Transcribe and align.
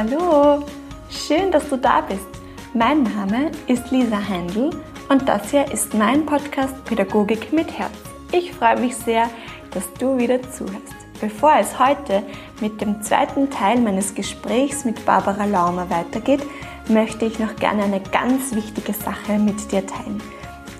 Hallo, 0.00 0.64
schön, 1.10 1.50
dass 1.50 1.68
du 1.68 1.76
da 1.76 2.02
bist. 2.02 2.28
Mein 2.72 3.02
Name 3.02 3.50
ist 3.66 3.90
Lisa 3.90 4.28
Heindl 4.28 4.70
und 5.08 5.28
das 5.28 5.50
hier 5.50 5.68
ist 5.72 5.92
mein 5.92 6.24
Podcast 6.24 6.84
Pädagogik 6.84 7.52
mit 7.52 7.76
Herz. 7.76 7.90
Ich 8.30 8.52
freue 8.52 8.78
mich 8.78 8.94
sehr, 8.94 9.28
dass 9.72 9.92
du 9.94 10.16
wieder 10.16 10.40
zuhörst. 10.52 10.94
Bevor 11.20 11.54
es 11.58 11.80
heute 11.80 12.22
mit 12.60 12.80
dem 12.80 13.02
zweiten 13.02 13.50
Teil 13.50 13.80
meines 13.80 14.14
Gesprächs 14.14 14.84
mit 14.84 15.04
Barbara 15.04 15.46
Laumer 15.46 15.90
weitergeht, 15.90 16.44
möchte 16.88 17.24
ich 17.24 17.40
noch 17.40 17.56
gerne 17.56 17.82
eine 17.82 18.00
ganz 18.00 18.54
wichtige 18.54 18.92
Sache 18.92 19.32
mit 19.32 19.72
dir 19.72 19.84
teilen. 19.84 20.22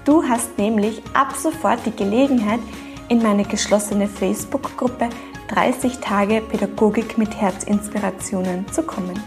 Du 0.04 0.22
hast 0.22 0.56
nämlich 0.58 1.02
ab 1.14 1.34
sofort 1.36 1.84
die 1.84 1.96
Gelegenheit, 1.96 2.60
in 3.08 3.20
meine 3.20 3.42
geschlossene 3.42 4.06
Facebook-Gruppe 4.06 5.08
30 5.48 5.98
Tage 5.98 6.40
Pädagogik 6.40 7.18
mit 7.18 7.40
Herzinspirationen 7.40 8.70
zu 8.70 8.82
kommen. 8.82 9.20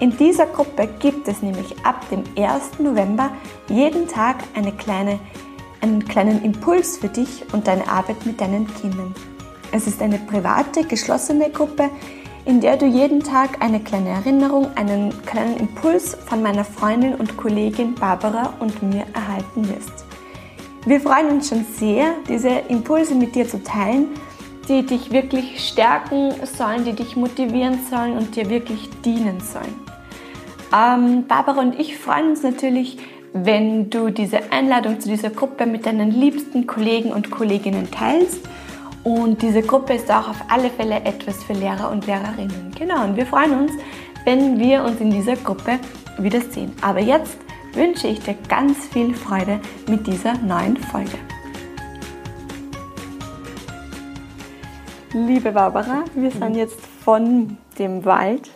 In 0.00 0.16
dieser 0.16 0.46
Gruppe 0.46 0.88
gibt 0.98 1.28
es 1.28 1.42
nämlich 1.42 1.76
ab 1.84 2.08
dem 2.10 2.24
1. 2.36 2.78
November 2.78 3.30
jeden 3.68 4.08
Tag 4.08 4.36
eine 4.54 4.72
kleine, 4.72 5.18
einen 5.80 6.04
kleinen 6.04 6.42
Impuls 6.42 6.98
für 6.98 7.08
dich 7.08 7.44
und 7.52 7.66
deine 7.66 7.88
Arbeit 7.88 8.26
mit 8.26 8.40
deinen 8.40 8.66
Kindern. 8.74 9.14
Es 9.70 9.86
ist 9.86 10.02
eine 10.02 10.18
private, 10.18 10.84
geschlossene 10.84 11.50
Gruppe, 11.50 11.88
in 12.44 12.60
der 12.60 12.76
du 12.76 12.86
jeden 12.86 13.20
Tag 13.20 13.62
eine 13.62 13.80
kleine 13.80 14.10
Erinnerung, 14.10 14.66
einen 14.74 15.14
kleinen 15.24 15.56
Impuls 15.56 16.16
von 16.26 16.42
meiner 16.42 16.64
Freundin 16.64 17.14
und 17.14 17.36
Kollegin 17.36 17.94
Barbara 17.94 18.54
und 18.58 18.82
mir 18.82 19.06
erhalten 19.14 19.68
wirst. 19.68 20.04
Wir 20.84 21.00
freuen 21.00 21.28
uns 21.28 21.48
schon 21.48 21.64
sehr, 21.78 22.14
diese 22.28 22.48
Impulse 22.48 23.14
mit 23.14 23.36
dir 23.36 23.48
zu 23.48 23.62
teilen, 23.62 24.08
die 24.68 24.84
dich 24.84 25.10
wirklich 25.10 25.66
stärken 25.66 26.32
sollen, 26.44 26.84
die 26.84 26.92
dich 26.92 27.16
motivieren 27.16 27.80
sollen 27.90 28.16
und 28.16 28.36
dir 28.36 28.48
wirklich 28.48 28.88
dienen 29.04 29.40
sollen. 29.40 29.74
Ähm, 30.74 31.26
Barbara 31.26 31.60
und 31.60 31.78
ich 31.78 31.98
freuen 31.98 32.30
uns 32.30 32.42
natürlich, 32.42 32.98
wenn 33.32 33.90
du 33.90 34.10
diese 34.10 34.52
Einladung 34.52 35.00
zu 35.00 35.08
dieser 35.08 35.30
Gruppe 35.30 35.66
mit 35.66 35.86
deinen 35.86 36.10
liebsten 36.10 36.66
Kollegen 36.66 37.12
und 37.12 37.30
Kolleginnen 37.30 37.90
teilst. 37.90 38.40
Und 39.04 39.42
diese 39.42 39.62
Gruppe 39.62 39.94
ist 39.94 40.10
auch 40.10 40.28
auf 40.28 40.44
alle 40.48 40.70
Fälle 40.70 40.96
etwas 40.96 41.42
für 41.42 41.54
Lehrer 41.54 41.90
und 41.90 42.06
Lehrerinnen. 42.06 42.72
Genau, 42.78 43.04
und 43.04 43.16
wir 43.16 43.26
freuen 43.26 43.62
uns, 43.62 43.72
wenn 44.24 44.58
wir 44.58 44.84
uns 44.84 45.00
in 45.00 45.10
dieser 45.10 45.36
Gruppe 45.36 45.78
wiedersehen. 46.18 46.72
Aber 46.82 47.00
jetzt 47.00 47.36
wünsche 47.74 48.06
ich 48.06 48.20
dir 48.20 48.36
ganz 48.48 48.86
viel 48.92 49.14
Freude 49.14 49.60
mit 49.88 50.06
dieser 50.06 50.34
neuen 50.38 50.76
Folge. 50.76 51.18
Liebe 55.14 55.52
Barbara, 55.52 56.04
wir 56.14 56.30
sind 56.30 56.56
jetzt 56.56 56.80
von 56.80 57.58
dem 57.78 58.06
Wald 58.06 58.50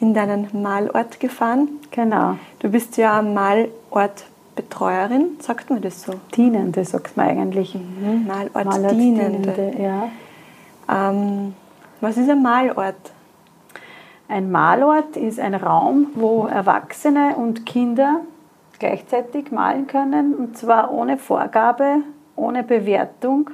in 0.00 0.12
deinen 0.12 0.48
Malort 0.60 1.20
gefahren. 1.20 1.68
Genau. 1.92 2.36
Du 2.58 2.68
bist 2.68 2.96
ja 2.96 3.22
Malortbetreuerin, 3.22 5.36
sagt 5.38 5.70
man 5.70 5.80
das 5.82 6.02
so? 6.02 6.14
Dienende, 6.34 6.84
sagt 6.84 7.16
man 7.16 7.28
eigentlich. 7.28 7.76
Mhm. 7.76 8.26
Malort, 8.26 8.64
Malort 8.64 8.90
Dienende. 8.90 9.52
Dienende. 9.52 9.82
ja. 9.82 10.08
Ähm, 10.90 11.54
was 12.00 12.16
ist 12.16 12.28
ein 12.28 12.42
Malort? 12.42 13.12
Ein 14.26 14.50
Malort 14.50 15.16
ist 15.16 15.38
ein 15.38 15.54
Raum, 15.54 16.08
wo 16.16 16.46
Erwachsene 16.46 17.36
und 17.36 17.66
Kinder 17.66 18.22
gleichzeitig 18.80 19.52
malen 19.52 19.86
können 19.86 20.34
und 20.34 20.58
zwar 20.58 20.92
ohne 20.92 21.18
Vorgabe, 21.18 21.98
ohne 22.34 22.64
Bewertung. 22.64 23.50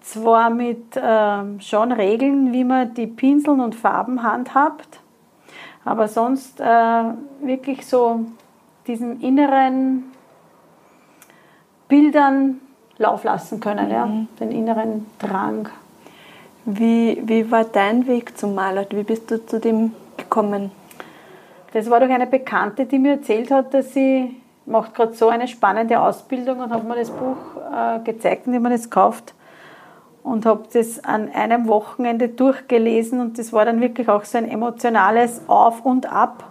Zwar 0.00 0.50
mit 0.50 0.96
äh, 0.96 1.60
schon 1.60 1.92
Regeln, 1.92 2.52
wie 2.52 2.64
man 2.64 2.94
die 2.94 3.06
Pinseln 3.06 3.60
und 3.60 3.74
Farben 3.74 4.22
handhabt, 4.22 5.00
aber 5.84 6.08
sonst 6.08 6.60
äh, 6.60 7.04
wirklich 7.42 7.86
so 7.86 8.24
diesen 8.86 9.20
inneren 9.20 10.04
Bildern 11.88 12.60
Lauf 12.98 13.24
lassen 13.24 13.60
können, 13.60 13.86
mhm. 13.86 13.92
ja, 13.92 14.08
den 14.40 14.50
inneren 14.52 15.06
Drang. 15.18 15.68
Wie, 16.66 17.22
wie 17.24 17.50
war 17.50 17.64
dein 17.64 18.06
Weg 18.06 18.36
zum 18.36 18.54
Maler? 18.54 18.84
Wie 18.90 19.02
bist 19.02 19.30
du 19.30 19.44
zu 19.44 19.58
dem 19.58 19.92
gekommen? 20.18 20.70
Das 21.72 21.88
war 21.88 22.00
durch 22.00 22.12
eine 22.12 22.26
Bekannte, 22.26 22.84
die 22.84 22.98
mir 22.98 23.12
erzählt 23.12 23.50
hat, 23.50 23.72
dass 23.72 23.94
sie 23.94 24.36
macht 24.66 24.94
gerade 24.94 25.14
so 25.14 25.28
eine 25.28 25.48
spannende 25.48 25.98
Ausbildung 25.98 26.60
und 26.60 26.70
hat 26.70 26.84
mir 26.84 26.96
das 26.96 27.10
Buch 27.10 27.36
äh, 27.74 28.00
gezeigt 28.00 28.46
und 28.46 28.54
ich 28.54 28.60
mir 28.60 28.70
das 28.70 28.84
gekauft 28.84 29.34
und 30.22 30.46
habe 30.46 30.64
das 30.72 31.02
an 31.04 31.30
einem 31.32 31.66
Wochenende 31.68 32.28
durchgelesen 32.28 33.20
und 33.20 33.38
das 33.38 33.52
war 33.52 33.64
dann 33.64 33.80
wirklich 33.80 34.08
auch 34.08 34.24
so 34.24 34.38
ein 34.38 34.48
emotionales 34.48 35.42
Auf 35.48 35.84
und 35.84 36.10
Ab, 36.10 36.44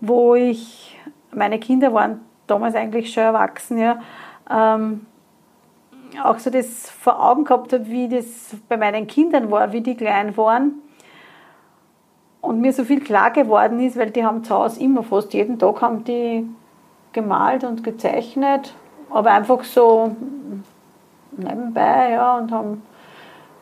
wo 0.00 0.34
ich, 0.34 0.98
meine 1.32 1.58
Kinder 1.58 1.92
waren 1.92 2.20
damals 2.46 2.74
eigentlich 2.74 3.12
schon 3.12 3.22
erwachsen, 3.22 3.78
ja, 3.78 4.00
ähm, 4.50 5.06
auch 6.22 6.38
so 6.38 6.50
das 6.50 6.90
vor 6.90 7.22
Augen 7.22 7.44
gehabt 7.44 7.72
habe, 7.72 7.86
wie 7.86 8.08
das 8.08 8.56
bei 8.68 8.76
meinen 8.76 9.06
Kindern 9.06 9.50
war, 9.50 9.72
wie 9.72 9.80
die 9.80 9.94
klein 9.94 10.36
waren. 10.36 10.74
Und 12.40 12.60
mir 12.60 12.72
so 12.72 12.84
viel 12.84 13.00
klar 13.00 13.30
geworden 13.30 13.80
ist, 13.80 13.96
weil 13.96 14.10
die 14.10 14.24
haben 14.24 14.42
zu 14.42 14.54
Hause 14.54 14.80
immer 14.80 15.02
fast 15.02 15.32
jeden 15.32 15.58
Tag 15.58 15.80
haben 15.80 16.04
die 16.04 16.46
gemalt 17.12 17.62
und 17.62 17.84
gezeichnet, 17.84 18.74
aber 19.10 19.30
einfach 19.30 19.62
so 19.64 20.16
nebenbei, 21.36 22.10
ja, 22.10 22.36
und 22.36 22.50
haben, 22.50 22.82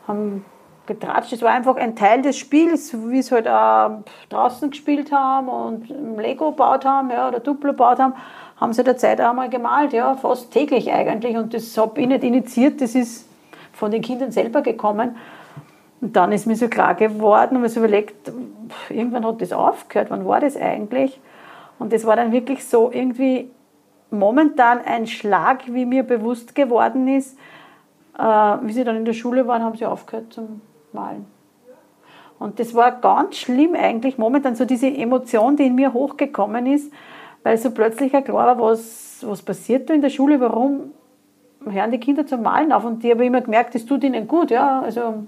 haben 0.07 0.45
getratscht. 0.85 1.33
Es 1.33 1.41
war 1.41 1.51
einfach 1.51 1.75
ein 1.75 1.95
Teil 1.95 2.21
des 2.21 2.37
Spiels, 2.37 2.93
wie 3.09 3.19
es 3.19 3.31
halt 3.31 3.47
auch 3.47 4.03
draußen 4.29 4.69
gespielt 4.71 5.11
haben 5.11 5.47
und 5.47 5.89
Lego 6.17 6.51
gebaut 6.51 6.85
haben, 6.85 7.09
ja, 7.11 7.27
oder 7.27 7.39
Duplo 7.39 7.71
gebaut 7.71 7.99
haben, 7.99 8.13
haben 8.59 8.73
sie 8.73 8.83
der 8.83 8.97
Zeit 8.97 9.21
auch 9.21 9.33
mal 9.33 9.49
gemalt, 9.49 9.93
ja, 9.93 10.15
fast 10.15 10.51
täglich 10.51 10.91
eigentlich. 10.91 11.37
Und 11.37 11.53
das 11.53 11.77
habe 11.77 11.99
ich 12.01 12.07
nicht 12.07 12.23
initiiert, 12.23 12.81
das 12.81 12.95
ist 12.95 13.27
von 13.73 13.91
den 13.91 14.01
Kindern 14.01 14.31
selber 14.31 14.61
gekommen. 14.61 15.15
Und 16.01 16.15
dann 16.15 16.31
ist 16.31 16.47
mir 16.47 16.55
so 16.55 16.67
klar 16.67 16.95
geworden 16.95 17.55
und 17.55 17.61
mir 17.61 17.69
so 17.69 17.79
überlegt, 17.79 18.31
irgendwann 18.89 19.25
hat 19.25 19.41
das 19.41 19.53
aufgehört, 19.53 20.09
wann 20.09 20.25
war 20.25 20.39
das 20.39 20.57
eigentlich? 20.57 21.19
Und 21.77 21.93
das 21.93 22.05
war 22.05 22.15
dann 22.15 22.31
wirklich 22.31 22.65
so 22.65 22.91
irgendwie 22.91 23.51
momentan 24.09 24.79
ein 24.83 25.07
Schlag, 25.07 25.73
wie 25.73 25.85
mir 25.85 26.03
bewusst 26.03 26.53
geworden 26.53 27.07
ist, 27.07 27.37
äh, 28.17 28.21
wie 28.23 28.73
sie 28.73 28.83
dann 28.83 28.97
in 28.97 29.05
der 29.05 29.13
Schule 29.13 29.47
waren, 29.47 29.63
haben 29.63 29.77
sie 29.77 29.85
aufgehört 29.85 30.33
zum 30.33 30.61
Malen. 30.93 31.25
Und 32.39 32.59
das 32.59 32.73
war 32.73 32.91
ganz 32.91 33.37
schlimm 33.37 33.75
eigentlich, 33.75 34.17
momentan 34.17 34.55
so 34.55 34.65
diese 34.65 34.87
Emotion, 34.87 35.57
die 35.57 35.67
in 35.67 35.75
mir 35.75 35.93
hochgekommen 35.93 36.65
ist, 36.65 36.91
weil 37.43 37.57
so 37.57 37.71
plötzlich 37.71 38.11
klar 38.11 38.57
war, 38.57 38.59
was, 38.59 39.23
was 39.27 39.43
passiert 39.43 39.89
da 39.89 39.93
in 39.93 40.01
der 40.01 40.09
Schule, 40.09 40.39
warum 40.39 40.91
hören 41.69 41.91
die 41.91 41.99
Kinder 41.99 42.25
zum 42.25 42.41
Malen 42.41 42.71
auf? 42.71 42.83
Und 42.83 43.03
die 43.03 43.11
habe 43.11 43.25
immer 43.25 43.41
gemerkt, 43.41 43.75
das 43.75 43.85
tut 43.85 44.03
ihnen 44.03 44.27
gut, 44.27 44.49
ja, 44.49 44.81
also 44.81 45.23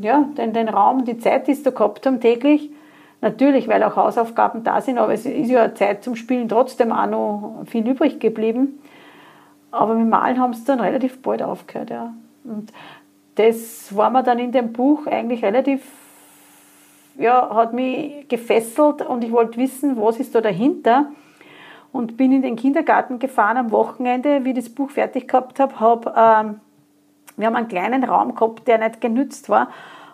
ja, 0.00 0.24
den, 0.36 0.52
den 0.52 0.68
Raum, 0.68 1.04
die 1.04 1.18
Zeit, 1.18 1.46
die 1.46 1.54
sie 1.54 1.64
da 1.64 1.70
gehabt 1.70 2.06
haben 2.06 2.20
täglich. 2.20 2.70
Natürlich, 3.22 3.68
weil 3.68 3.82
auch 3.82 3.96
Hausaufgaben 3.96 4.64
da 4.64 4.80
sind, 4.80 4.96
aber 4.96 5.12
es 5.12 5.26
ist 5.26 5.50
ja 5.50 5.74
Zeit 5.74 6.02
zum 6.02 6.16
Spielen 6.16 6.48
trotzdem 6.48 6.90
auch 6.90 7.06
noch 7.06 7.64
viel 7.66 7.86
übrig 7.86 8.18
geblieben. 8.18 8.80
Aber 9.70 9.94
mit 9.94 10.08
Malen 10.08 10.38
haben 10.40 10.54
sie 10.54 10.64
dann 10.64 10.80
relativ 10.80 11.22
bald 11.22 11.42
aufgehört. 11.42 11.90
Ja. 11.90 12.14
Und 12.44 12.72
das 13.36 13.94
war 13.94 14.10
mir 14.10 14.22
dann 14.22 14.38
in 14.38 14.52
dem 14.52 14.72
Buch 14.72 15.06
eigentlich 15.06 15.44
relativ, 15.44 15.82
ja, 17.16 17.54
hat 17.54 17.72
mich 17.72 18.28
gefesselt 18.28 19.02
und 19.02 19.24
ich 19.24 19.32
wollte 19.32 19.58
wissen, 19.58 19.96
was 20.00 20.18
ist 20.18 20.34
da 20.34 20.40
dahinter. 20.40 21.06
Und 21.92 22.16
bin 22.16 22.30
in 22.30 22.42
den 22.42 22.54
Kindergarten 22.54 23.18
gefahren 23.18 23.56
am 23.56 23.72
Wochenende, 23.72 24.44
wie 24.44 24.50
ich 24.50 24.56
das 24.56 24.68
Buch 24.68 24.90
fertig 24.90 25.26
gehabt 25.26 25.58
habe, 25.58 25.80
habe 25.80 26.14
ähm, 26.16 26.60
wir 27.36 27.46
haben 27.46 27.56
einen 27.56 27.68
kleinen 27.68 28.04
Raum 28.04 28.34
gehabt, 28.34 28.68
der 28.68 28.78
nicht 28.78 29.00
genützt 29.00 29.48
war 29.48 29.68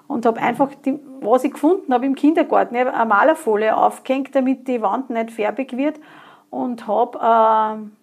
und 0.06 0.24
habe 0.26 0.40
einfach, 0.40 0.70
die, 0.84 0.98
was 1.20 1.44
ich 1.44 1.52
gefunden 1.52 1.92
habe 1.92 2.06
im 2.06 2.14
Kindergarten, 2.14 2.76
eine 2.76 3.04
Malerfolie 3.04 3.76
aufgehängt, 3.76 4.34
damit 4.34 4.68
die 4.68 4.80
Wand 4.80 5.10
nicht 5.10 5.32
färbig 5.32 5.76
wird 5.76 5.98
und 6.50 6.86
habe 6.86 7.18
äh, 7.18 7.95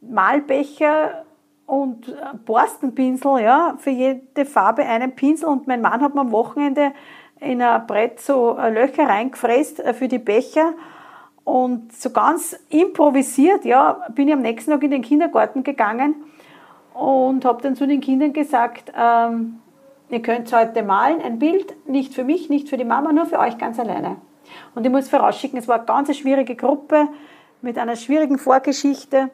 Malbecher 0.00 1.24
und 1.66 2.16
Borstenpinsel, 2.46 3.40
ja, 3.42 3.74
für 3.78 3.90
jede 3.90 4.46
Farbe 4.46 4.84
einen 4.84 5.14
Pinsel 5.14 5.48
und 5.48 5.66
mein 5.66 5.82
Mann 5.82 6.00
hat 6.00 6.14
mir 6.14 6.22
am 6.22 6.32
Wochenende 6.32 6.92
in 7.40 7.62
ein 7.62 7.86
Brett 7.86 8.20
so 8.20 8.56
Löcher 8.56 9.08
reingefräst 9.08 9.80
äh, 9.80 9.94
für 9.94 10.08
die 10.08 10.18
Becher 10.18 10.72
und 11.44 11.92
so 11.92 12.10
ganz 12.10 12.58
improvisiert, 12.68 13.64
ja, 13.64 14.04
bin 14.10 14.28
ich 14.28 14.34
am 14.34 14.42
nächsten 14.42 14.70
Tag 14.70 14.82
in 14.82 14.90
den 14.90 15.02
Kindergarten 15.02 15.64
gegangen 15.64 16.14
und 16.94 17.44
habe 17.44 17.62
dann 17.62 17.74
zu 17.76 17.86
den 17.86 18.00
Kindern 18.00 18.32
gesagt, 18.32 18.92
ähm, 18.98 19.60
ihr 20.10 20.20
könnt 20.20 20.52
heute 20.52 20.82
malen, 20.82 21.22
ein 21.22 21.38
Bild, 21.38 21.74
nicht 21.86 22.12
für 22.12 22.24
mich, 22.24 22.50
nicht 22.50 22.68
für 22.68 22.76
die 22.76 22.84
Mama, 22.84 23.12
nur 23.12 23.26
für 23.26 23.38
euch 23.38 23.56
ganz 23.56 23.78
alleine. 23.78 24.16
Und 24.74 24.84
ich 24.84 24.92
muss 24.92 25.08
vorausschicken, 25.08 25.58
es 25.58 25.68
war 25.68 25.76
eine 25.76 25.86
ganz 25.86 26.14
schwierige 26.16 26.54
Gruppe 26.54 27.08
mit 27.62 27.78
einer 27.78 27.96
schwierigen 27.96 28.38
Vorgeschichte. 28.38 29.30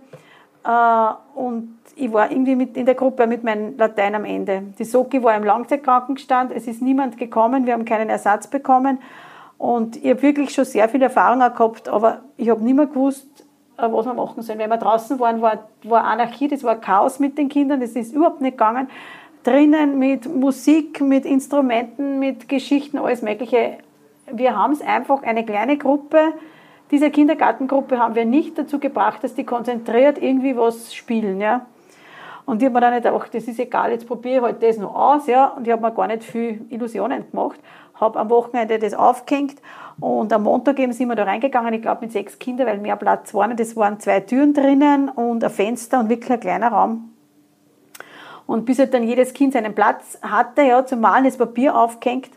Äh, 0.64 1.08
und 1.34 1.78
ich 1.96 2.12
war 2.12 2.30
irgendwie 2.30 2.56
mit 2.56 2.76
in 2.76 2.86
der 2.86 2.94
Gruppe 2.94 3.26
mit 3.26 3.44
meinem 3.44 3.76
Latein 3.76 4.14
am 4.14 4.24
Ende. 4.24 4.62
Die 4.78 4.84
Soki 4.84 5.22
war 5.22 5.36
im 5.36 5.44
Langzeitkrankenstand, 5.44 6.52
es 6.52 6.66
ist 6.66 6.82
niemand 6.82 7.18
gekommen, 7.18 7.66
wir 7.66 7.74
haben 7.74 7.84
keinen 7.84 8.08
Ersatz 8.08 8.46
bekommen. 8.46 8.98
Und 9.58 9.96
ich 9.96 10.10
habe 10.10 10.22
wirklich 10.22 10.52
schon 10.52 10.64
sehr 10.64 10.88
viel 10.88 11.02
Erfahrung 11.02 11.38
gehabt, 11.38 11.88
aber 11.88 12.20
ich 12.36 12.48
habe 12.50 12.62
nicht 12.62 12.74
mehr 12.74 12.86
gewusst, 12.86 13.28
äh, 13.76 13.86
was 13.90 14.06
wir 14.06 14.14
machen 14.14 14.42
sollen. 14.42 14.58
Wenn 14.58 14.70
wir 14.70 14.78
draußen 14.78 15.18
waren, 15.20 15.42
war, 15.42 15.68
war 15.84 16.04
Anarchie, 16.04 16.48
das 16.48 16.64
war 16.64 16.76
Chaos 16.76 17.18
mit 17.18 17.38
den 17.38 17.48
Kindern, 17.48 17.80
das 17.80 17.90
ist 17.90 18.14
überhaupt 18.14 18.40
nicht 18.40 18.56
gegangen. 18.56 18.88
Drinnen 19.42 19.98
mit 19.98 20.34
Musik, 20.34 21.02
mit 21.02 21.26
Instrumenten, 21.26 22.18
mit 22.18 22.48
Geschichten, 22.48 22.98
alles 22.98 23.20
Mögliche. 23.20 23.78
Wir 24.32 24.56
haben 24.56 24.72
es 24.72 24.80
einfach, 24.80 25.22
eine 25.22 25.44
kleine 25.44 25.76
Gruppe, 25.76 26.32
diese 26.90 27.10
Kindergartengruppe 27.10 27.98
haben 27.98 28.14
wir 28.14 28.24
nicht 28.24 28.58
dazu 28.58 28.78
gebracht, 28.78 29.24
dass 29.24 29.34
die 29.34 29.44
konzentriert 29.44 30.20
irgendwie 30.20 30.56
was 30.56 30.94
spielen. 30.94 31.40
Ja. 31.40 31.66
Und 32.46 32.60
ich 32.60 32.66
habe 32.66 32.74
mir 32.74 32.80
dann 32.80 32.94
nicht 32.94 33.04
gedacht, 33.04 33.34
das 33.34 33.44
ist 33.44 33.58
egal, 33.58 33.90
jetzt 33.90 34.06
probiere 34.06 34.36
ich 34.36 34.42
halt 34.42 34.62
das 34.62 34.78
noch 34.78 34.94
aus. 34.94 35.26
Ja. 35.26 35.46
Und 35.48 35.66
ich 35.66 35.72
habe 35.72 35.82
mir 35.82 35.92
gar 35.92 36.06
nicht 36.06 36.24
viel 36.24 36.64
Illusionen 36.68 37.30
gemacht. 37.30 37.58
Habe 37.94 38.18
am 38.18 38.28
Wochenende 38.28 38.78
das 38.78 38.92
aufgehängt 38.92 39.60
und 40.00 40.32
am 40.32 40.42
Montag 40.42 40.78
eben 40.78 40.92
sind 40.92 41.08
wir 41.08 41.14
da 41.14 41.24
reingegangen, 41.24 41.72
ich 41.74 41.82
glaube 41.82 42.02
mit 42.02 42.12
sechs 42.12 42.38
Kindern, 42.38 42.66
weil 42.66 42.78
mehr 42.78 42.96
Platz 42.96 43.32
war 43.34 43.46
nicht. 43.46 43.60
Es 43.60 43.76
waren 43.76 44.00
zwei 44.00 44.20
Türen 44.20 44.52
drinnen 44.52 45.08
und 45.08 45.44
ein 45.44 45.50
Fenster 45.50 46.00
und 46.00 46.08
wirklich 46.08 46.32
ein 46.32 46.40
kleiner 46.40 46.68
Raum. 46.68 47.10
Und 48.46 48.66
bis 48.66 48.78
halt 48.78 48.92
dann 48.92 49.04
jedes 49.04 49.32
Kind 49.32 49.54
seinen 49.54 49.74
Platz 49.74 50.18
hatte, 50.20 50.62
ja, 50.62 50.84
zum 50.84 51.00
Malen 51.00 51.24
das 51.24 51.38
Papier 51.38 51.76
aufgehängt. 51.76 52.30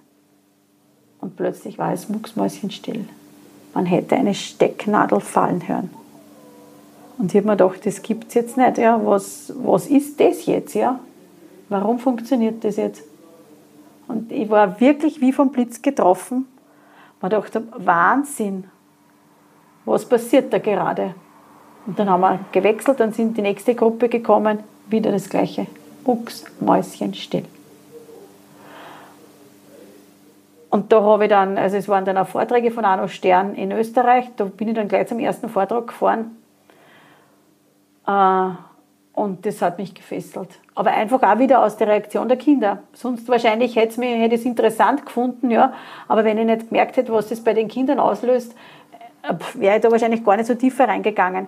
Und 1.19 1.35
plötzlich 1.35 1.77
war 1.79 1.91
es 1.91 2.07
mucksmäuschenstill. 2.07 3.09
Man 3.77 3.85
hätte 3.85 4.15
eine 4.15 4.33
Stecknadel 4.33 5.19
fallen 5.19 5.67
hören. 5.67 5.91
Und 7.19 7.31
ich 7.31 7.37
habe 7.37 7.45
mir 7.45 7.57
gedacht, 7.57 7.85
das 7.85 8.01
gibt 8.01 8.29
es 8.29 8.33
jetzt 8.33 8.57
nicht. 8.57 8.79
Ja, 8.79 8.99
was, 9.05 9.53
was 9.55 9.85
ist 9.85 10.19
das 10.19 10.47
jetzt? 10.47 10.73
Ja? 10.73 10.99
Warum 11.69 11.99
funktioniert 11.99 12.63
das 12.63 12.77
jetzt? 12.77 13.03
Und 14.07 14.31
ich 14.31 14.49
war 14.49 14.79
wirklich 14.81 15.21
wie 15.21 15.31
vom 15.31 15.51
Blitz 15.51 15.79
getroffen. 15.79 16.47
Man 17.21 17.29
dachte, 17.29 17.67
Wahnsinn, 17.77 18.63
was 19.85 20.09
passiert 20.09 20.51
da 20.51 20.57
gerade? 20.57 21.13
Und 21.85 21.99
dann 21.99 22.09
haben 22.09 22.21
wir 22.21 22.39
gewechselt, 22.51 22.99
dann 22.99 23.13
sind 23.13 23.37
die 23.37 23.43
nächste 23.43 23.75
Gruppe 23.75 24.09
gekommen, 24.09 24.61
wieder 24.87 25.11
das 25.11 25.29
Gleiche. 25.29 25.67
Buchs, 26.03 26.45
Mäuschen, 26.59 27.13
still. 27.13 27.45
Und 30.77 30.91
da 30.91 31.01
habe 31.01 31.23
ich 31.23 31.29
dann, 31.31 31.57
also 31.57 31.75
es 31.75 31.89
waren 31.89 32.05
dann 32.05 32.19
auch 32.19 32.27
Vorträge 32.27 32.69
von 32.69 32.85
Arno 32.85 33.07
Stern 33.07 33.55
in 33.55 33.71
Österreich, 33.71 34.29
da 34.35 34.43
bin 34.43 34.67
ich 34.67 34.75
dann 34.75 34.87
gleich 34.87 35.07
zum 35.07 35.17
ersten 35.17 35.49
Vortrag 35.49 35.87
gefahren. 35.87 36.37
Äh, 38.05 38.49
und 39.19 39.43
das 39.47 39.59
hat 39.63 39.79
mich 39.79 39.95
gefesselt. 39.95 40.49
Aber 40.75 40.91
einfach 40.91 41.23
auch 41.23 41.39
wieder 41.39 41.63
aus 41.63 41.77
der 41.77 41.87
Reaktion 41.87 42.27
der 42.27 42.37
Kinder. 42.37 42.83
Sonst 42.93 43.27
wahrscheinlich 43.27 43.75
hätte 43.75 43.99
es, 43.99 44.07
hätte 44.07 44.35
es 44.35 44.45
interessant 44.45 45.03
gefunden, 45.03 45.49
ja. 45.49 45.73
Aber 46.07 46.23
wenn 46.23 46.37
ich 46.37 46.45
nicht 46.45 46.69
gemerkt 46.69 46.95
hätte, 46.97 47.11
was 47.11 47.29
das 47.29 47.43
bei 47.43 47.55
den 47.55 47.69
Kindern 47.69 47.99
auslöst, 47.99 48.53
äh, 49.23 49.33
wäre 49.55 49.77
ich 49.77 49.81
da 49.81 49.89
wahrscheinlich 49.89 50.23
gar 50.23 50.37
nicht 50.37 50.45
so 50.45 50.53
tiefer 50.53 50.87
reingegangen. 50.87 51.47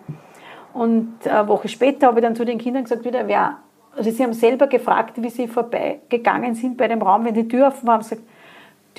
Und 0.73 1.27
eine 1.27 1.47
Woche 1.47 1.67
später 1.67 2.07
habe 2.07 2.19
ich 2.19 2.25
dann 2.25 2.35
zu 2.35 2.45
den 2.45 2.57
Kindern 2.57 2.85
gesagt, 2.85 3.05
wieder, 3.05 3.27
wer, 3.27 3.57
also 3.95 4.09
sie 4.09 4.23
haben 4.23 4.33
selber 4.33 4.65
gefragt, 4.65 5.21
wie 5.21 5.29
sie 5.29 5.47
vorbeigegangen 5.47 6.55
sind 6.55 6.77
bei 6.77 6.87
dem 6.87 7.03
Raum, 7.03 7.25
wenn 7.25 7.35
die 7.35 7.47
Tür 7.47 7.67
offen 7.67 7.85
war, 7.85 7.93
haben 7.93 8.01
gesagt, 8.01 8.23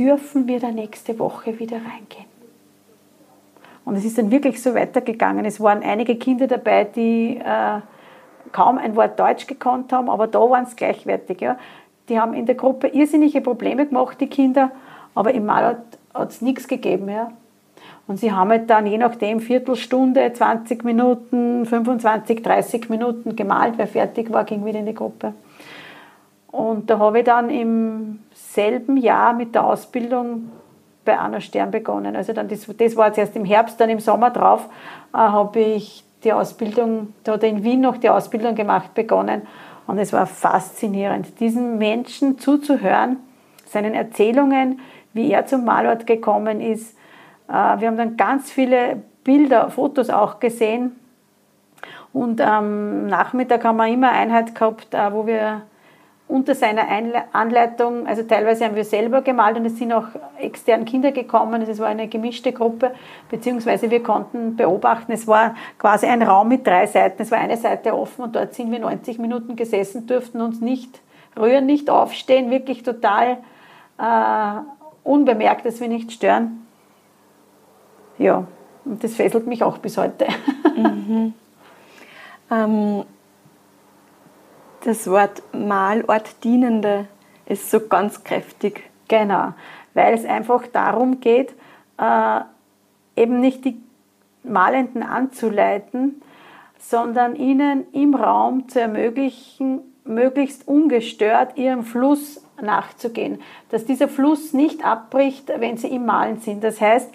dürfen 0.00 0.48
wir 0.48 0.58
da 0.58 0.72
nächste 0.72 1.18
Woche 1.18 1.58
wieder 1.58 1.76
reingehen? 1.76 2.30
Und 3.84 3.96
es 3.96 4.04
ist 4.04 4.18
dann 4.18 4.30
wirklich 4.30 4.62
so 4.62 4.74
weitergegangen. 4.74 5.44
Es 5.44 5.60
waren 5.60 5.82
einige 5.82 6.16
Kinder 6.16 6.46
dabei, 6.46 6.84
die 6.84 7.36
äh, 7.36 7.80
kaum 8.52 8.78
ein 8.78 8.96
Wort 8.96 9.18
Deutsch 9.20 9.46
gekonnt 9.46 9.92
haben, 9.92 10.08
aber 10.08 10.26
da 10.26 10.40
waren 10.40 10.64
es 10.64 10.74
gleichwertig. 10.74 11.40
Ja. 11.40 11.58
Die 12.08 12.18
haben 12.18 12.34
in 12.34 12.46
der 12.46 12.54
Gruppe 12.54 12.88
irrsinnige 12.88 13.40
Probleme 13.40 13.86
gemacht, 13.86 14.20
die 14.20 14.26
Kinder, 14.26 14.70
aber 15.14 15.34
im 15.34 15.46
Mal 15.46 15.82
hat 16.14 16.30
es 16.30 16.40
nichts 16.40 16.66
gegeben. 16.66 17.08
Ja. 17.08 17.32
Und 18.06 18.18
sie 18.18 18.32
haben 18.32 18.50
halt 18.50 18.70
dann 18.70 18.86
je 18.86 18.98
nachdem 18.98 19.40
Viertelstunde, 19.40 20.32
20 20.32 20.82
Minuten, 20.82 21.66
25, 21.66 22.42
30 22.42 22.88
Minuten 22.90 23.36
gemalt. 23.36 23.74
Wer 23.76 23.86
fertig 23.86 24.32
war, 24.32 24.44
ging 24.44 24.64
wieder 24.64 24.80
in 24.80 24.86
die 24.86 24.94
Gruppe. 24.94 25.34
Und 26.50 26.90
da 26.90 26.98
habe 26.98 27.20
ich 27.20 27.24
dann 27.24 27.50
im 27.50 28.20
selben 28.52 28.96
Jahr 28.96 29.32
mit 29.32 29.54
der 29.54 29.64
Ausbildung 29.64 30.50
bei 31.04 31.18
Anna 31.18 31.40
Stern 31.40 31.70
begonnen. 31.70 32.16
Also 32.16 32.32
dann 32.32 32.48
das, 32.48 32.66
das 32.66 32.96
war 32.96 33.06
jetzt 33.08 33.18
erst 33.18 33.36
im 33.36 33.44
Herbst, 33.44 33.80
dann 33.80 33.90
im 33.90 34.00
Sommer 34.00 34.30
drauf 34.30 34.68
äh, 35.12 35.18
habe 35.18 35.60
ich 35.60 36.04
die 36.24 36.32
Ausbildung, 36.32 37.14
da 37.24 37.32
hat 37.32 37.42
er 37.42 37.48
in 37.48 37.64
Wien 37.64 37.80
noch 37.80 37.96
die 37.96 38.10
Ausbildung 38.10 38.54
gemacht, 38.54 38.94
begonnen. 38.94 39.42
Und 39.86 39.98
es 39.98 40.12
war 40.12 40.26
faszinierend, 40.26 41.40
diesen 41.40 41.78
Menschen 41.78 42.38
zuzuhören, 42.38 43.16
seinen 43.66 43.94
Erzählungen, 43.94 44.80
wie 45.12 45.32
er 45.32 45.46
zum 45.46 45.64
Malort 45.64 46.06
gekommen 46.06 46.60
ist. 46.60 46.96
Äh, 47.48 47.52
wir 47.52 47.88
haben 47.88 47.96
dann 47.96 48.16
ganz 48.16 48.50
viele 48.50 49.02
Bilder, 49.24 49.70
Fotos 49.70 50.10
auch 50.10 50.40
gesehen. 50.40 50.96
Und 52.12 52.40
am 52.40 53.06
Nachmittag 53.06 53.64
haben 53.64 53.76
wir 53.76 53.86
immer 53.86 54.10
Einheit 54.10 54.54
gehabt, 54.54 54.92
äh, 54.92 55.12
wo 55.12 55.26
wir 55.26 55.62
unter 56.30 56.54
seiner 56.54 56.86
Anleitung, 57.32 58.06
also 58.06 58.22
teilweise 58.22 58.64
haben 58.64 58.76
wir 58.76 58.84
selber 58.84 59.20
gemalt 59.22 59.56
und 59.56 59.66
es 59.66 59.76
sind 59.76 59.92
auch 59.92 60.06
externe 60.38 60.84
Kinder 60.84 61.10
gekommen, 61.10 61.60
es 61.62 61.78
war 61.80 61.88
eine 61.88 62.06
gemischte 62.06 62.52
Gruppe, 62.52 62.92
beziehungsweise 63.28 63.90
wir 63.90 64.02
konnten 64.02 64.54
beobachten, 64.54 65.10
es 65.12 65.26
war 65.26 65.56
quasi 65.78 66.06
ein 66.06 66.22
Raum 66.22 66.48
mit 66.48 66.66
drei 66.66 66.86
Seiten, 66.86 67.22
es 67.22 67.30
war 67.32 67.38
eine 67.38 67.56
Seite 67.56 67.96
offen 67.96 68.22
und 68.22 68.36
dort 68.36 68.54
sind 68.54 68.70
wir 68.70 68.78
90 68.78 69.18
Minuten 69.18 69.56
gesessen, 69.56 70.06
durften 70.06 70.40
uns 70.40 70.60
nicht 70.60 71.00
rühren, 71.36 71.66
nicht 71.66 71.90
aufstehen, 71.90 72.50
wirklich 72.50 72.84
total 72.84 73.38
äh, 73.98 74.60
unbemerkt, 75.02 75.66
dass 75.66 75.80
wir 75.80 75.88
nicht 75.88 76.12
stören. 76.12 76.66
Ja, 78.18 78.46
und 78.84 79.02
das 79.02 79.14
fesselt 79.14 79.46
mich 79.46 79.64
auch 79.64 79.78
bis 79.78 79.98
heute. 79.98 80.26
Mhm. 80.76 81.34
Ähm 82.52 83.04
das 84.84 85.08
Wort 85.08 85.42
Malort 85.52 86.42
dienende 86.44 87.06
ist 87.46 87.70
so 87.70 87.80
ganz 87.80 88.24
kräftig. 88.24 88.90
Genau, 89.08 89.54
weil 89.94 90.14
es 90.14 90.24
einfach 90.24 90.66
darum 90.66 91.20
geht, 91.20 91.52
äh, 91.98 92.40
eben 93.16 93.40
nicht 93.40 93.64
die 93.64 93.80
Malenden 94.42 95.02
anzuleiten, 95.02 96.22
sondern 96.78 97.36
ihnen 97.36 97.84
im 97.92 98.14
Raum 98.14 98.68
zu 98.68 98.80
ermöglichen, 98.80 99.80
möglichst 100.04 100.66
ungestört 100.66 101.58
ihrem 101.58 101.84
Fluss 101.84 102.42
nachzugehen. 102.62 103.40
Dass 103.70 103.84
dieser 103.84 104.08
Fluss 104.08 104.52
nicht 104.52 104.84
abbricht, 104.84 105.52
wenn 105.56 105.76
sie 105.76 105.88
im 105.88 106.06
Malen 106.06 106.40
sind. 106.40 106.64
Das 106.64 106.80
heißt, 106.80 107.12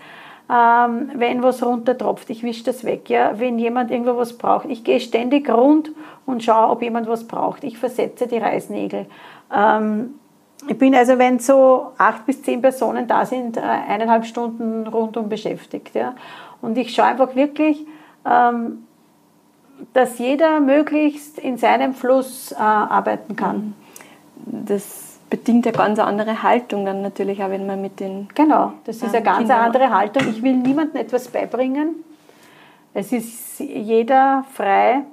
ähm, 0.49 1.11
wenn 1.15 1.41
was 1.41 1.63
runtertropft, 1.63 2.29
ich 2.29 2.43
wische 2.43 2.65
das 2.65 2.83
weg. 2.83 3.09
Ja? 3.09 3.39
Wenn 3.39 3.57
jemand 3.57 3.91
irgendwo 3.91 4.17
was 4.17 4.37
braucht, 4.37 4.65
ich 4.69 4.83
gehe 4.83 4.99
ständig 4.99 5.49
rund 5.49 5.91
und 6.25 6.43
schaue, 6.43 6.69
ob 6.69 6.81
jemand 6.81 7.07
was 7.07 7.25
braucht. 7.27 7.63
Ich 7.63 7.77
versetze 7.77 8.27
die 8.27 8.37
Reißnägel. 8.37 9.07
Ähm, 9.53 10.15
ich 10.67 10.77
bin 10.77 10.95
also, 10.95 11.17
wenn 11.17 11.39
so 11.39 11.91
acht 11.97 12.25
bis 12.25 12.41
zehn 12.41 12.61
Personen 12.61 13.07
da 13.07 13.25
sind, 13.25 13.57
äh, 13.57 13.61
eineinhalb 13.61 14.25
Stunden 14.25 14.87
rundum 14.87 15.29
beschäftigt. 15.29 15.95
Ja? 15.95 16.15
Und 16.61 16.77
ich 16.77 16.93
schaue 16.93 17.05
einfach 17.05 17.35
wirklich, 17.35 17.85
ähm, 18.25 18.85
dass 19.93 20.19
jeder 20.19 20.59
möglichst 20.59 21.37
in 21.39 21.57
seinem 21.57 21.93
Fluss 21.93 22.51
äh, 22.51 22.55
arbeiten 22.55 23.35
kann. 23.35 23.75
Das 24.45 25.04
bedingt 25.29 25.65
eine 25.65 25.75
ganz 25.75 25.99
andere 25.99 26.43
Haltung 26.43 26.85
dann 26.85 27.01
natürlich 27.01 27.43
auch, 27.43 27.49
wenn 27.49 27.65
man 27.65 27.81
mit 27.81 27.99
den. 27.99 28.27
Genau, 28.35 28.73
das 28.85 28.97
ist 28.97 29.15
eine 29.15 29.23
ganz 29.23 29.39
Kindern 29.39 29.59
andere 29.59 29.89
Haltung. 29.89 30.23
Ich 30.29 30.41
will 30.41 30.55
niemandem 30.55 31.01
etwas 31.01 31.27
beibringen. 31.27 32.03
Es 32.93 33.11
ist 33.11 33.59
jeder 33.59 34.45
frei 34.53 35.03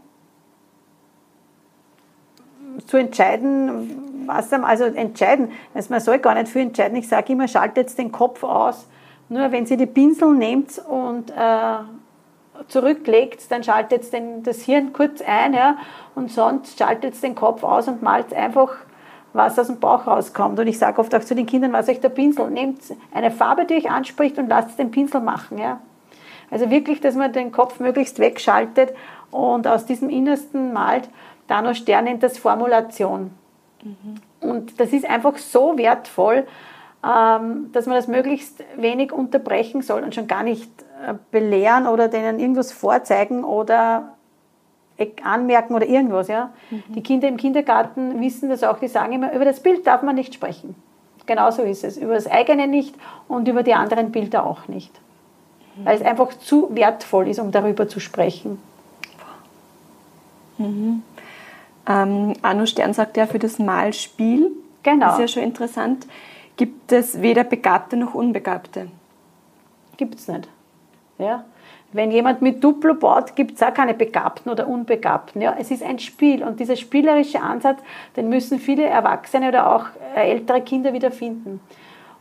zu 2.86 2.96
entscheiden, 2.96 4.26
was 4.26 4.52
er, 4.52 4.64
also 4.64 4.84
entscheiden, 4.84 5.50
also 5.74 5.92
man 5.92 6.00
soll 6.00 6.18
gar 6.18 6.34
nicht 6.34 6.48
viel 6.48 6.62
entscheiden. 6.62 6.96
Ich 6.96 7.08
sage 7.08 7.32
immer, 7.32 7.48
schaltet 7.48 7.76
jetzt 7.78 7.98
den 7.98 8.12
Kopf 8.12 8.44
aus. 8.44 8.86
Nur 9.28 9.50
wenn 9.50 9.66
Sie 9.66 9.76
die 9.76 9.86
Pinsel 9.86 10.34
nehmt 10.34 10.78
und 10.78 11.30
äh, 11.30 11.78
zurücklegt, 12.68 13.50
dann 13.50 13.64
schaltet 13.64 14.04
das 14.46 14.62
Hirn 14.62 14.92
kurz 14.92 15.22
ein 15.26 15.54
ja, 15.54 15.76
und 16.14 16.30
sonst 16.30 16.78
schaltet 16.78 17.20
den 17.22 17.34
Kopf 17.34 17.64
aus 17.64 17.88
und 17.88 18.02
malt 18.02 18.32
einfach 18.34 18.76
was 19.32 19.58
aus 19.58 19.68
dem 19.68 19.80
Bauch 19.80 20.06
rauskommt. 20.06 20.58
Und 20.58 20.66
ich 20.66 20.78
sage 20.78 21.00
oft 21.00 21.14
auch 21.14 21.20
zu 21.20 21.34
den 21.34 21.46
Kindern, 21.46 21.72
was 21.72 21.88
euch 21.88 22.00
der 22.00 22.08
Pinsel, 22.08 22.50
nehmt 22.50 22.80
eine 23.12 23.30
Farbe, 23.30 23.64
die 23.64 23.74
euch 23.74 23.90
anspricht 23.90 24.38
und 24.38 24.48
lasst 24.48 24.78
den 24.78 24.90
Pinsel 24.90 25.20
machen. 25.20 25.58
Ja? 25.58 25.80
Also 26.50 26.70
wirklich, 26.70 27.00
dass 27.00 27.14
man 27.14 27.32
den 27.32 27.52
Kopf 27.52 27.80
möglichst 27.80 28.18
wegschaltet 28.18 28.92
und 29.30 29.66
aus 29.66 29.86
diesem 29.86 30.10
Innersten 30.10 30.72
malt. 30.72 31.08
Dano 31.48 31.74
Stern 31.74 32.04
nennt 32.04 32.22
das 32.22 32.38
Formulation. 32.38 33.30
Mhm. 33.82 34.48
Und 34.48 34.80
das 34.80 34.92
ist 34.92 35.08
einfach 35.08 35.38
so 35.38 35.78
wertvoll, 35.78 36.46
ähm, 37.04 37.70
dass 37.72 37.86
man 37.86 37.96
das 37.96 38.06
möglichst 38.06 38.62
wenig 38.76 39.12
unterbrechen 39.12 39.82
soll 39.82 40.02
und 40.02 40.14
schon 40.14 40.26
gar 40.26 40.42
nicht 40.42 40.70
äh, 41.06 41.14
belehren 41.30 41.86
oder 41.86 42.08
denen 42.08 42.38
irgendwas 42.38 42.70
vorzeigen 42.70 43.44
oder 43.44 44.14
anmerken 45.24 45.74
oder 45.74 45.86
irgendwas. 45.86 46.28
Ja? 46.28 46.50
Mhm. 46.70 46.82
Die 46.94 47.02
Kinder 47.02 47.28
im 47.28 47.36
Kindergarten 47.36 48.20
wissen 48.20 48.48
das 48.48 48.62
auch, 48.62 48.78
die 48.78 48.88
sagen 48.88 49.12
immer, 49.12 49.32
über 49.32 49.44
das 49.44 49.60
Bild 49.60 49.86
darf 49.86 50.02
man 50.02 50.14
nicht 50.14 50.34
sprechen. 50.34 50.74
Genauso 51.26 51.62
ist 51.62 51.84
es. 51.84 51.96
Über 51.96 52.14
das 52.14 52.26
eigene 52.26 52.66
nicht 52.66 52.94
und 53.28 53.46
über 53.48 53.62
die 53.62 53.74
anderen 53.74 54.10
Bilder 54.10 54.44
auch 54.44 54.68
nicht. 54.68 54.92
Mhm. 55.76 55.84
Weil 55.84 55.96
es 55.96 56.02
einfach 56.02 56.34
zu 56.38 56.74
wertvoll 56.74 57.28
ist, 57.28 57.38
um 57.38 57.50
darüber 57.50 57.88
zu 57.88 58.00
sprechen. 58.00 58.58
Mhm. 60.58 61.02
Ähm, 61.88 62.34
Arno 62.42 62.66
Stern 62.66 62.92
sagt 62.92 63.16
ja 63.16 63.26
für 63.26 63.38
das 63.38 63.58
Malspiel, 63.58 64.50
genau. 64.82 65.06
das 65.06 65.14
ist 65.14 65.20
ja 65.20 65.28
schon 65.28 65.42
interessant, 65.42 66.06
gibt 66.56 66.92
es 66.92 67.20
weder 67.22 67.44
Begabte 67.44 67.96
noch 67.96 68.14
Unbegabte. 68.14 68.88
Gibt 69.96 70.16
es 70.16 70.28
nicht. 70.28 70.48
Ja? 71.18 71.44
Wenn 71.92 72.10
jemand 72.10 72.40
mit 72.40 72.64
Duplo 72.64 72.94
baut, 72.94 73.36
gibt 73.36 73.56
es 73.56 73.62
auch 73.62 73.74
keine 73.74 73.92
Begabten 73.92 74.50
oder 74.50 74.66
Unbegabten. 74.66 75.42
Ja, 75.42 75.54
es 75.58 75.70
ist 75.70 75.82
ein 75.82 75.98
Spiel 75.98 76.42
und 76.42 76.58
dieser 76.58 76.76
spielerische 76.76 77.40
Ansatz, 77.40 77.80
den 78.16 78.30
müssen 78.30 78.58
viele 78.58 78.84
Erwachsene 78.84 79.48
oder 79.48 79.74
auch 79.74 79.86
äh, 80.16 80.30
ältere 80.30 80.62
Kinder 80.62 80.94
wieder 80.94 81.10
finden. 81.10 81.60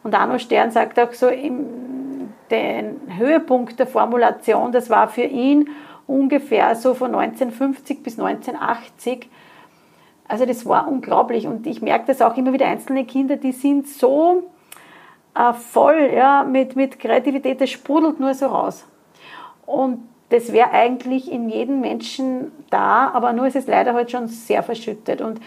Und 0.04 0.14
Arno 0.14 0.40
Stern 0.40 0.72
sagt 0.72 1.00
auch 1.00 1.14
so, 1.14 1.30
im, 1.30 2.32
den 2.50 3.00
Höhepunkt 3.18 3.80
der 3.80 3.88
Formulation, 3.88 4.74
das 4.74 4.90
war 4.90 5.08
für 5.08 5.24
ihn 5.24 5.70
ungefähr 6.06 6.76
so 6.76 6.94
von 6.94 7.16
1950 7.16 8.04
bis 8.04 8.20
1980. 8.20 9.30
Also 10.28 10.46
das 10.46 10.66
war 10.66 10.88
unglaublich 10.88 11.48
und 11.48 11.66
ich 11.66 11.82
merke 11.82 12.08
das 12.08 12.22
auch 12.22 12.36
immer 12.36 12.52
wieder, 12.52 12.66
einzelne 12.66 13.06
Kinder, 13.06 13.38
die 13.38 13.54
sind 13.54 13.88
so 13.88 14.50
äh, 15.36 15.54
voll 15.54 16.12
ja, 16.14 16.44
mit, 16.44 16.76
mit 16.76 17.00
Kreativität, 17.00 17.62
das 17.62 17.70
sprudelt 17.70 18.20
nur 18.20 18.34
so 18.34 18.48
raus. 18.48 18.86
Und 19.66 20.00
das 20.30 20.54
wäre 20.54 20.72
eigentlich 20.72 21.32
in 21.32 21.50
jedem 21.50 21.82
Menschen 21.82 22.52
da, 22.70 23.10
aber 23.14 23.34
nur 23.34 23.48
ist 23.48 23.56
es 23.56 23.68
leider 23.68 23.94
halt 23.94 24.12
schon 24.12 24.28
sehr 24.28 24.64
verschüttet. 24.64 25.22
Und 25.22 25.42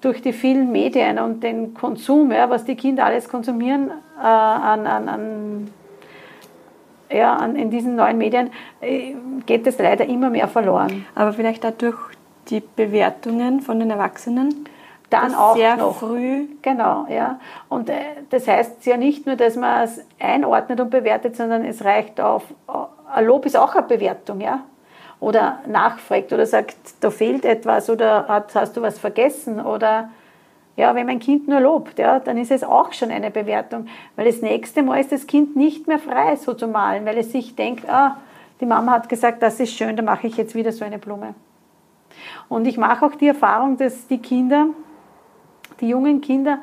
durch 0.00 0.22
die 0.22 0.32
vielen 0.32 0.72
Medien 0.72 1.18
und 1.18 1.42
den 1.42 1.74
Konsum, 1.74 2.32
ja, 2.32 2.48
was 2.48 2.64
die 2.64 2.74
Kinder 2.74 3.04
alles 3.04 3.28
konsumieren 3.28 3.90
äh, 4.18 4.24
an, 4.24 4.86
an, 4.86 5.08
an, 5.08 5.70
ja, 7.10 7.34
an, 7.36 7.56
in 7.56 7.70
diesen 7.70 7.96
neuen 7.96 8.16
Medien, 8.16 8.50
äh, 8.80 9.14
geht 9.44 9.66
es 9.66 9.78
leider 9.78 10.06
immer 10.06 10.30
mehr 10.30 10.48
verloren. 10.48 11.04
Aber 11.14 11.32
vielleicht 11.32 11.64
dadurch 11.64 11.98
die 12.48 12.60
Bewertungen 12.60 13.60
von 13.60 13.78
den 13.78 13.90
Erwachsenen? 13.90 14.64
Dann 15.10 15.34
auch 15.34 15.56
sehr 15.56 15.76
noch. 15.76 15.96
früh. 15.96 16.46
Genau, 16.62 17.06
ja. 17.10 17.40
Und 17.68 17.90
äh, 17.90 17.94
das 18.30 18.46
heißt 18.46 18.86
ja 18.86 18.96
nicht 18.96 19.26
nur, 19.26 19.34
dass 19.34 19.56
man 19.56 19.82
es 19.82 20.00
einordnet 20.20 20.80
und 20.80 20.90
bewertet, 20.90 21.36
sondern 21.36 21.64
es 21.64 21.84
reicht 21.84 22.20
auf, 22.20 22.44
ein 23.12 23.26
Lob 23.26 23.46
ist 23.46 23.56
auch 23.56 23.74
eine 23.74 23.86
Bewertung, 23.86 24.40
ja. 24.40 24.60
Oder 25.18 25.60
nachfragt 25.66 26.32
oder 26.32 26.46
sagt, 26.46 26.76
da 27.00 27.10
fehlt 27.10 27.44
etwas 27.44 27.90
oder 27.90 28.26
hat, 28.26 28.54
hast 28.54 28.76
du 28.76 28.82
was 28.82 28.98
vergessen 28.98 29.60
oder 29.60 30.08
ja, 30.76 30.94
wenn 30.94 31.06
mein 31.06 31.18
Kind 31.18 31.46
nur 31.46 31.60
lobt, 31.60 31.98
ja, 31.98 32.20
dann 32.20 32.38
ist 32.38 32.50
es 32.50 32.64
auch 32.64 32.94
schon 32.94 33.10
eine 33.10 33.30
Bewertung, 33.30 33.86
weil 34.16 34.24
das 34.24 34.40
nächste 34.40 34.82
Mal 34.82 35.00
ist 35.00 35.12
das 35.12 35.26
Kind 35.26 35.54
nicht 35.54 35.86
mehr 35.86 35.98
frei, 35.98 36.36
so 36.36 36.54
zu 36.54 36.68
malen, 36.68 37.04
weil 37.04 37.18
es 37.18 37.32
sich 37.32 37.54
denkt, 37.54 37.86
ah, 37.86 38.16
die 38.60 38.66
Mama 38.66 38.92
hat 38.92 39.08
gesagt, 39.08 39.42
das 39.42 39.60
ist 39.60 39.74
schön, 39.74 39.96
da 39.96 40.02
mache 40.02 40.26
ich 40.26 40.38
jetzt 40.38 40.54
wieder 40.54 40.72
so 40.72 40.84
eine 40.84 40.98
Blume. 40.98 41.34
Und 42.48 42.66
ich 42.66 42.78
mache 42.78 43.04
auch 43.04 43.14
die 43.14 43.28
Erfahrung, 43.28 43.76
dass 43.76 44.06
die 44.06 44.18
Kinder, 44.18 44.68
die 45.80 45.88
jungen 45.88 46.20
Kinder, 46.20 46.60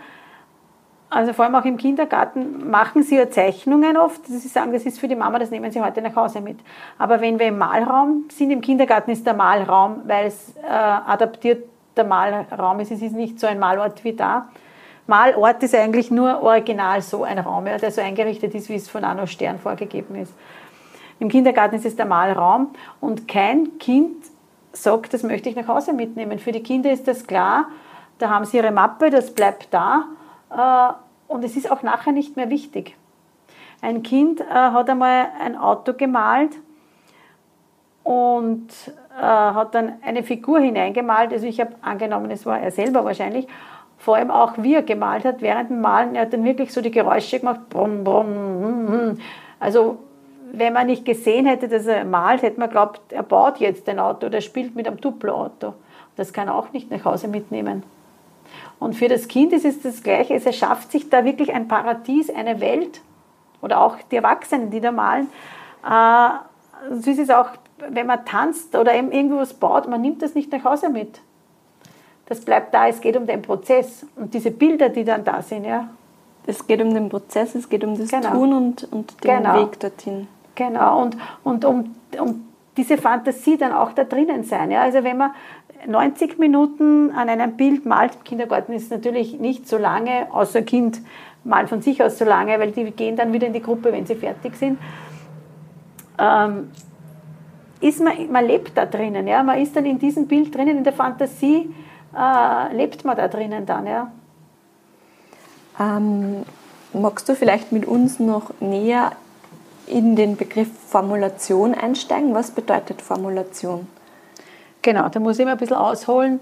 also 1.10 1.32
vor 1.32 1.46
allem 1.46 1.56
auch 1.56 1.64
im 1.64 1.78
Kindergarten 1.78 2.70
machen 2.70 3.02
sie 3.02 3.16
ja 3.16 3.30
Zeichnungen 3.30 3.96
oft. 3.96 4.26
Sie 4.26 4.48
sagen, 4.48 4.74
das 4.74 4.84
ist 4.84 5.00
für 5.00 5.08
die 5.08 5.16
Mama, 5.16 5.40
das 5.40 5.52
nehmen 5.52 5.72
sie 5.72 5.82
heute 5.82 6.02
nach 6.02 6.16
Hause 6.16 6.42
mit. 6.42 6.60
Aber 6.98 7.22
wenn 7.22 7.40
wir 7.40 7.48
im 7.48 7.58
Malraum 7.58 8.26
sind, 8.30 8.52
im 8.52 8.60
Kindergarten 8.60 9.12
ist 9.12 9.26
der 9.26 9.34
Malraum, 9.34 10.02
weil 10.06 10.28
es 10.28 10.54
äh, 10.58 10.70
adaptiert 10.70 11.64
der 11.96 12.04
Malraum 12.04 12.80
ist. 12.82 12.92
Es 12.92 13.02
ist 13.02 13.16
nicht 13.16 13.40
so 13.40 13.48
ein 13.48 13.58
Malort 13.58 14.04
wie 14.04 14.14
da. 14.14 14.50
Malort 15.08 15.64
ist 15.64 15.74
eigentlich 15.74 16.12
nur 16.12 16.44
original 16.44 17.02
so 17.02 17.24
ein 17.24 17.40
Raum, 17.40 17.66
ja, 17.68 17.78
der 17.78 17.92
so 17.92 18.02
eingerichtet 18.02 18.54
ist, 18.54 18.68
wie 18.68 18.76
es 18.76 18.90
von 18.90 19.06
Anno 19.06 19.26
Stern 19.26 19.60
vorgegeben 19.60 20.16
ist. 20.16 20.34
Im 21.20 21.30
Kindergarten 21.30 21.76
ist 21.76 21.86
es 21.86 21.96
der 21.96 22.06
Malraum 22.06 22.72
und 23.00 23.28
kein 23.28 23.80
Kind 23.80 24.26
sagt, 24.74 25.14
das 25.14 25.24
möchte 25.24 25.50
ich 25.50 25.56
nach 25.56 25.70
Hause 25.70 25.94
mitnehmen. 25.94 26.38
Für 26.38 26.52
die 26.52 26.62
Kinder 26.62 26.92
ist 26.92 27.08
das 27.08 27.26
klar, 27.26 27.70
da 28.20 28.30
haben 28.30 28.46
sie 28.46 28.58
ihre 28.58 28.72
Mappe, 28.72 29.10
das 29.10 29.34
bleibt 29.34 29.70
da 29.72 30.06
und 30.50 31.44
es 31.44 31.56
ist 31.56 31.72
auch 31.72 31.84
nachher 31.84 32.14
nicht 32.14 32.36
mehr 32.36 32.50
wichtig. 32.50 32.96
Ein 33.82 34.02
Kind 34.02 34.42
äh, 34.42 34.46
hat 34.46 34.90
einmal 34.90 35.28
ein 35.40 35.56
Auto 35.56 35.94
gemalt 35.94 36.52
und 38.04 38.70
äh, 39.18 39.22
hat 39.22 39.76
dann 39.76 39.94
eine 40.02 40.24
Figur 40.24 40.60
hineingemalt. 40.60 41.32
Also 41.32 41.46
ich 41.46 41.60
habe 41.60 41.76
angenommen, 41.82 42.32
es 42.32 42.46
war 42.46 42.60
er 42.60 42.72
selber 42.72 43.06
wahrscheinlich. 43.06 43.48
Vor 43.98 44.16
allem 44.16 44.32
auch, 44.32 44.54
wie 44.58 44.76
er 44.76 44.84
gemalt 44.84 45.26
hat, 45.26 45.42
während 45.42 45.70
dem 45.70 45.82
Malen, 45.82 46.16
er 46.16 46.24
hat 46.24 46.34
dann 46.34 46.44
wirklich 46.44 46.72
so 46.72 46.82
die 46.82 46.92
Geräusche 46.92 47.40
gemacht. 47.40 47.70
Brumm, 47.70 48.04
brumm, 48.04 48.28
hm, 48.28 48.88
hm. 48.88 49.20
Also 49.60 50.00
wenn 50.52 50.74
man 50.74 50.88
nicht 50.88 51.04
gesehen 51.06 51.46
hätte, 51.46 51.68
dass 51.68 51.86
er 51.86 52.06
malt, 52.06 52.42
hätte 52.42 52.60
man 52.60 52.70
glaubt, 52.70 53.02
er 53.12 53.24
baut 53.24 53.58
jetzt 53.58 53.88
ein 53.90 54.00
Auto 54.00 54.28
oder 54.28 54.42
spielt 54.42 54.76
mit 54.76 54.88
einem 54.88 55.02
Duplo-Auto. 55.02 55.74
Das 56.16 56.34
kann 56.34 56.48
er 56.48 56.56
auch 56.56 56.72
nicht 56.72 56.90
nach 56.90 57.04
Hause 57.06 57.28
mitnehmen. 57.28 57.84
Und 58.80 58.94
für 58.94 59.08
das 59.08 59.28
Kind 59.28 59.54
ist 59.54 59.66
es 59.66 59.82
das 59.82 60.04
Gleiche. 60.04 60.36
Es 60.36 60.46
erschafft 60.46 60.92
sich 60.92 61.10
da 61.10 61.26
wirklich 61.26 61.54
ein 61.54 61.68
Paradies, 61.68 62.30
eine 62.30 62.60
Welt. 62.62 63.02
Oder 63.62 63.82
auch 63.82 63.98
die 64.12 64.18
Erwachsenen, 64.18 64.70
die 64.70 64.80
da 64.80 64.92
malen. 64.92 65.30
Äh, 65.84 66.30
so 67.00 67.10
ist 67.10 67.20
es 67.20 67.30
auch, 67.30 67.50
wenn 67.90 68.08
man 68.08 68.24
tanzt 68.26 68.76
oder 68.76 68.94
eben 68.94 69.12
irgendwo 69.12 69.38
was 69.38 69.54
baut, 69.54 69.88
man 69.88 70.02
nimmt 70.02 70.22
das 70.22 70.36
nicht 70.36 70.52
nach 70.52 70.64
Hause 70.64 70.90
mit. 70.90 71.22
Das 72.28 72.42
bleibt 72.42 72.74
da, 72.74 72.88
es 72.88 73.02
geht 73.02 73.16
um 73.18 73.26
den 73.26 73.42
Prozess. 73.42 74.06
Und 74.16 74.34
diese 74.34 74.52
Bilder, 74.52 74.90
die 74.90 75.04
dann 75.04 75.24
da 75.24 75.42
sind, 75.42 75.66
ja. 75.66 75.90
Es 76.46 76.66
geht 76.66 76.82
um 76.82 76.94
den 76.94 77.10
Prozess, 77.10 77.56
es 77.56 77.68
geht 77.68 77.84
um 77.84 77.98
das 77.98 78.10
genau. 78.10 78.32
Tun 78.32 78.54
und, 78.54 78.88
und 78.92 79.24
den 79.24 79.44
genau. 79.44 79.62
Weg 79.62 79.80
dorthin. 79.80 80.28
Genau, 80.56 81.02
und, 81.02 81.18
und 81.44 81.66
um, 81.66 81.96
um 82.20 82.48
diese 82.78 82.98
Fantasie 82.98 83.58
dann 83.58 83.74
auch 83.74 83.92
da 83.92 84.04
drinnen 84.04 84.44
sein. 84.44 84.72
Ja? 84.72 84.82
Also 84.82 85.04
wenn 85.04 85.18
man 85.18 85.32
90 85.86 86.40
Minuten 86.40 87.12
an 87.12 87.30
einem 87.30 87.58
Bild 87.58 87.86
malt, 87.86 88.16
im 88.16 88.24
Kindergarten 88.24 88.74
ist 88.74 88.92
natürlich 88.92 89.40
nicht 89.40 89.68
so 89.68 89.78
lange, 89.78 90.28
außer 90.32 90.62
Kind 90.62 91.02
malt 91.44 91.70
von 91.70 91.82
sich 91.82 92.04
aus 92.04 92.18
so 92.18 92.26
lange, 92.26 92.60
weil 92.60 92.72
die 92.72 92.92
gehen 92.92 93.16
dann 93.16 93.34
wieder 93.34 93.48
in 93.48 93.54
die 93.54 93.62
Gruppe, 93.62 93.92
wenn 93.92 94.06
sie 94.06 94.16
fertig 94.16 94.56
sind. 94.56 94.80
Ähm, 96.20 96.72
ist 97.80 98.02
man, 98.02 98.32
man 98.32 98.46
lebt 98.46 98.78
da 98.78 98.86
drinnen, 98.86 99.28
ja? 99.28 99.44
man 99.44 99.60
ist 99.60 99.76
dann 99.76 99.86
in 99.86 100.00
diesem 100.00 100.28
Bild 100.28 100.56
drinnen, 100.56 100.78
in 100.78 100.84
der 100.84 100.94
Fantasie 100.94 101.74
äh, 102.16 102.76
lebt 102.76 103.06
man 103.06 103.16
da 103.16 103.28
drinnen 103.28 103.66
dann. 103.66 103.86
Ja? 103.86 104.12
Ähm, 105.80 106.44
magst 106.94 107.30
du 107.30 107.36
vielleicht 107.36 107.72
mit 107.72 107.86
uns 107.86 108.20
noch 108.20 108.52
näher 108.60 109.12
in 109.86 110.16
den 110.16 110.36
Begriff 110.36 110.70
Formulation 110.88 111.74
einsteigen? 111.74 112.34
Was 112.34 112.52
bedeutet 112.52 113.02
Formulation? 113.02 113.88
Genau, 114.88 115.10
da 115.10 115.20
muss 115.20 115.38
ich 115.38 115.44
mal 115.44 115.52
ein 115.52 115.58
bisschen 115.58 115.76
ausholen. 115.76 116.40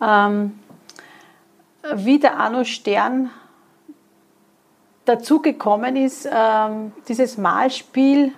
Ähm, 0.00 0.56
wie 1.96 2.20
der 2.20 2.38
Arno 2.38 2.62
Stern 2.62 3.28
dazu 5.04 5.42
gekommen 5.42 5.96
ist, 5.96 6.28
ähm, 6.32 6.92
dieses 7.08 7.38
Malspiel 7.38 8.30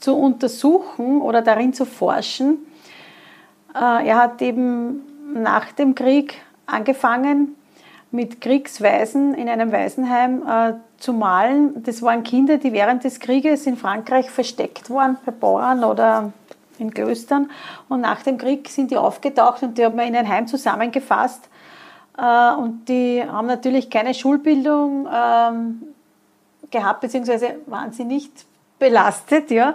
zu 0.00 0.14
untersuchen 0.14 1.22
oder 1.22 1.40
darin 1.40 1.72
zu 1.72 1.86
forschen. 1.86 2.58
Äh, 3.74 4.06
er 4.06 4.18
hat 4.18 4.42
eben 4.42 5.00
nach 5.32 5.72
dem 5.72 5.94
Krieg 5.94 6.42
angefangen, 6.66 7.56
mit 8.10 8.42
Kriegsweisen 8.42 9.32
in 9.32 9.48
einem 9.48 9.72
Waisenheim 9.72 10.42
äh, 10.46 10.74
zu 10.98 11.14
malen. 11.14 11.82
Das 11.84 12.02
waren 12.02 12.22
Kinder, 12.22 12.58
die 12.58 12.74
während 12.74 13.04
des 13.04 13.18
Krieges 13.18 13.66
in 13.66 13.78
Frankreich 13.78 14.30
versteckt 14.30 14.90
waren, 14.90 15.16
bei 15.24 15.32
Bauern 15.32 15.84
oder 15.84 16.34
in 16.78 16.92
Klöstern. 16.92 17.50
Und 17.88 18.00
nach 18.00 18.22
dem 18.22 18.38
Krieg 18.38 18.68
sind 18.68 18.90
die 18.90 18.96
aufgetaucht 18.96 19.62
und 19.62 19.78
die 19.78 19.84
haben 19.84 19.96
wir 19.96 20.04
in 20.04 20.16
ein 20.16 20.28
Heim 20.28 20.46
zusammengefasst. 20.46 21.48
Äh, 22.18 22.54
und 22.54 22.88
die 22.88 23.24
haben 23.26 23.46
natürlich 23.46 23.90
keine 23.90 24.14
Schulbildung 24.14 25.08
ähm, 25.12 25.82
gehabt, 26.70 27.00
beziehungsweise 27.00 27.56
waren 27.66 27.92
sie 27.92 28.04
nicht 28.04 28.46
belastet. 28.78 29.50
Ja. 29.50 29.74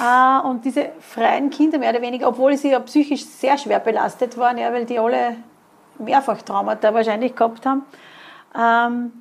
Äh, 0.00 0.46
und 0.46 0.64
diese 0.64 0.90
freien 1.00 1.50
Kinder, 1.50 1.78
mehr 1.78 1.90
oder 1.90 2.02
weniger, 2.02 2.28
obwohl 2.28 2.56
sie 2.56 2.70
ja 2.70 2.80
psychisch 2.80 3.24
sehr 3.24 3.58
schwer 3.58 3.78
belastet 3.78 4.36
waren, 4.38 4.58
ja, 4.58 4.72
weil 4.72 4.84
die 4.84 4.98
alle 4.98 5.36
mehrfach 5.98 6.42
Traumata 6.42 6.92
wahrscheinlich 6.94 7.34
gehabt 7.34 7.66
haben, 7.66 7.84
ähm, 8.58 9.12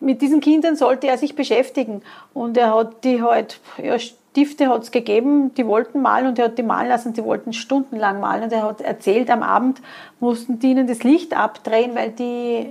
mit 0.00 0.22
diesen 0.22 0.40
Kindern 0.40 0.76
sollte 0.76 1.08
er 1.08 1.18
sich 1.18 1.34
beschäftigen. 1.34 2.02
Und 2.34 2.56
er 2.56 2.74
hat 2.74 3.04
die 3.04 3.22
halt, 3.22 3.60
ja, 3.82 3.98
Stifte 3.98 4.68
hat 4.68 4.82
es 4.82 4.90
gegeben, 4.90 5.52
die 5.54 5.66
wollten 5.66 6.00
malen 6.00 6.28
und 6.28 6.38
er 6.38 6.46
hat 6.46 6.58
die 6.58 6.62
malen 6.62 6.88
lassen, 6.88 7.12
die 7.12 7.24
wollten 7.24 7.52
stundenlang 7.52 8.20
malen. 8.20 8.44
Und 8.44 8.52
er 8.52 8.62
hat 8.62 8.80
erzählt, 8.80 9.30
am 9.30 9.42
Abend 9.42 9.80
mussten 10.20 10.60
die 10.60 10.70
ihnen 10.70 10.86
das 10.86 11.02
Licht 11.02 11.36
abdrehen, 11.36 11.94
weil 11.94 12.10
die 12.10 12.70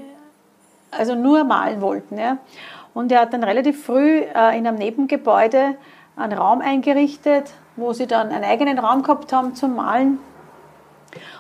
also 0.91 1.15
nur 1.15 1.43
malen 1.43 1.81
wollten. 1.81 2.17
Ja. 2.17 2.38
Und 2.93 3.12
er 3.12 3.22
hat 3.22 3.34
dann 3.34 3.43
relativ 3.43 3.84
früh 3.84 4.19
äh, 4.19 4.57
in 4.57 4.65
einem 4.65 4.77
Nebengebäude 4.77 5.75
einen 6.15 6.38
Raum 6.38 6.62
eingerichtet, 6.62 7.51
wo 7.75 7.93
sie 7.93 8.07
dann 8.07 8.29
einen 8.29 8.46
eigenen 8.46 8.79
Raum 8.79 9.03
gehabt 9.03 9.34
haben 9.34 9.53
zum 9.55 9.75
Malen. 9.75 10.19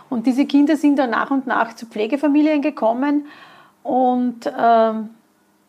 Und 0.09 0.27
diese 0.27 0.45
Kinder 0.45 0.75
sind 0.75 0.97
dann 0.99 1.09
nach 1.11 1.31
und 1.31 1.47
nach 1.47 1.73
zu 1.73 1.85
Pflegefamilien 1.85 2.61
gekommen 2.61 3.27
und 3.83 4.51
ähm, 4.57 5.09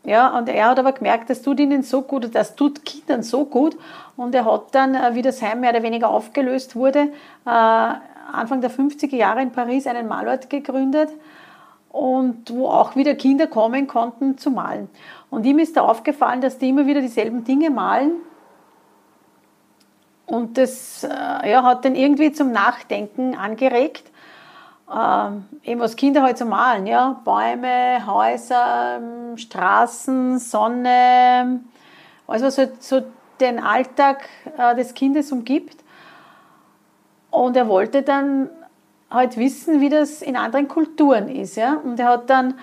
ja, 0.05 0.39
und 0.39 0.49
er 0.49 0.71
hat 0.71 0.79
aber 0.79 0.93
gemerkt, 0.93 1.29
das 1.29 1.43
tut 1.43 1.61
ihnen 1.61 1.83
so 1.83 2.03
gut, 2.03 2.35
das 2.35 2.55
tut 2.55 2.85
Kindern 2.85 3.23
so 3.23 3.45
gut. 3.45 3.77
Und 4.17 4.35
er 4.35 4.45
hat 4.45 4.75
dann, 4.75 4.95
äh, 4.95 5.15
wie 5.15 5.23
das 5.23 5.43
Heim 5.43 5.61
mehr 5.61 5.71
oder 5.71 5.83
weniger 5.83 6.09
aufgelöst 6.09 6.77
wurde, 6.77 7.13
äh, 7.45 7.51
Anfang 8.31 8.61
der 8.61 8.71
50er 8.71 9.17
Jahre 9.17 9.43
in 9.43 9.53
Paris 9.53 9.87
einen 9.87 10.07
Malort 10.07 10.51
gegründet 10.51 11.11
und 11.91 12.51
wo 12.51 12.69
auch 12.69 12.95
wieder 12.95 13.15
Kinder 13.15 13.47
kommen 13.47 13.87
konnten 13.87 14.39
zu 14.39 14.51
malen. 14.51 14.89
Und 15.31 15.45
ihm 15.45 15.59
ist 15.59 15.77
da 15.77 15.83
aufgefallen, 15.83 16.41
dass 16.41 16.59
die 16.59 16.69
immer 16.69 16.87
wieder 16.87 17.01
dieselben 17.01 17.45
Dinge 17.45 17.71
malen. 17.71 18.13
Und 20.27 20.59
das 20.59 21.05
äh, 21.05 21.51
ja, 21.51 21.63
hat 21.65 21.85
dann 21.85 21.95
irgendwie 21.95 22.33
zum 22.33 22.53
Nachdenken 22.53 23.35
angeregt 23.35 24.11
ähm, 24.95 25.45
eben 25.63 25.81
was 25.81 25.97
Kinder 25.97 26.23
halt 26.23 26.39
so 26.39 26.45
malen, 26.45 26.87
ja, 26.87 27.21
Bäume, 27.25 28.07
Häuser, 28.07 29.01
Straßen, 29.37 30.39
Sonne, 30.39 31.61
alles 32.27 32.43
was 32.43 32.59
halt 32.59 32.83
so 32.83 33.03
den 33.41 33.59
Alltag 33.59 34.29
äh, 34.57 34.75
des 34.75 34.95
Kindes 34.95 35.31
umgibt. 35.33 35.85
Und 37.31 37.57
er 37.57 37.69
wollte 37.69 38.03
dann 38.03 38.49
halt 39.11 39.37
wissen, 39.37 39.81
wie 39.81 39.89
das 39.89 40.23
in 40.23 40.37
anderen 40.37 40.69
Kulturen 40.69 41.29
ist, 41.29 41.57
ja. 41.57 41.75
Und 41.75 42.01
er 42.01 42.09
hat 42.09 42.31
dann 42.31 42.55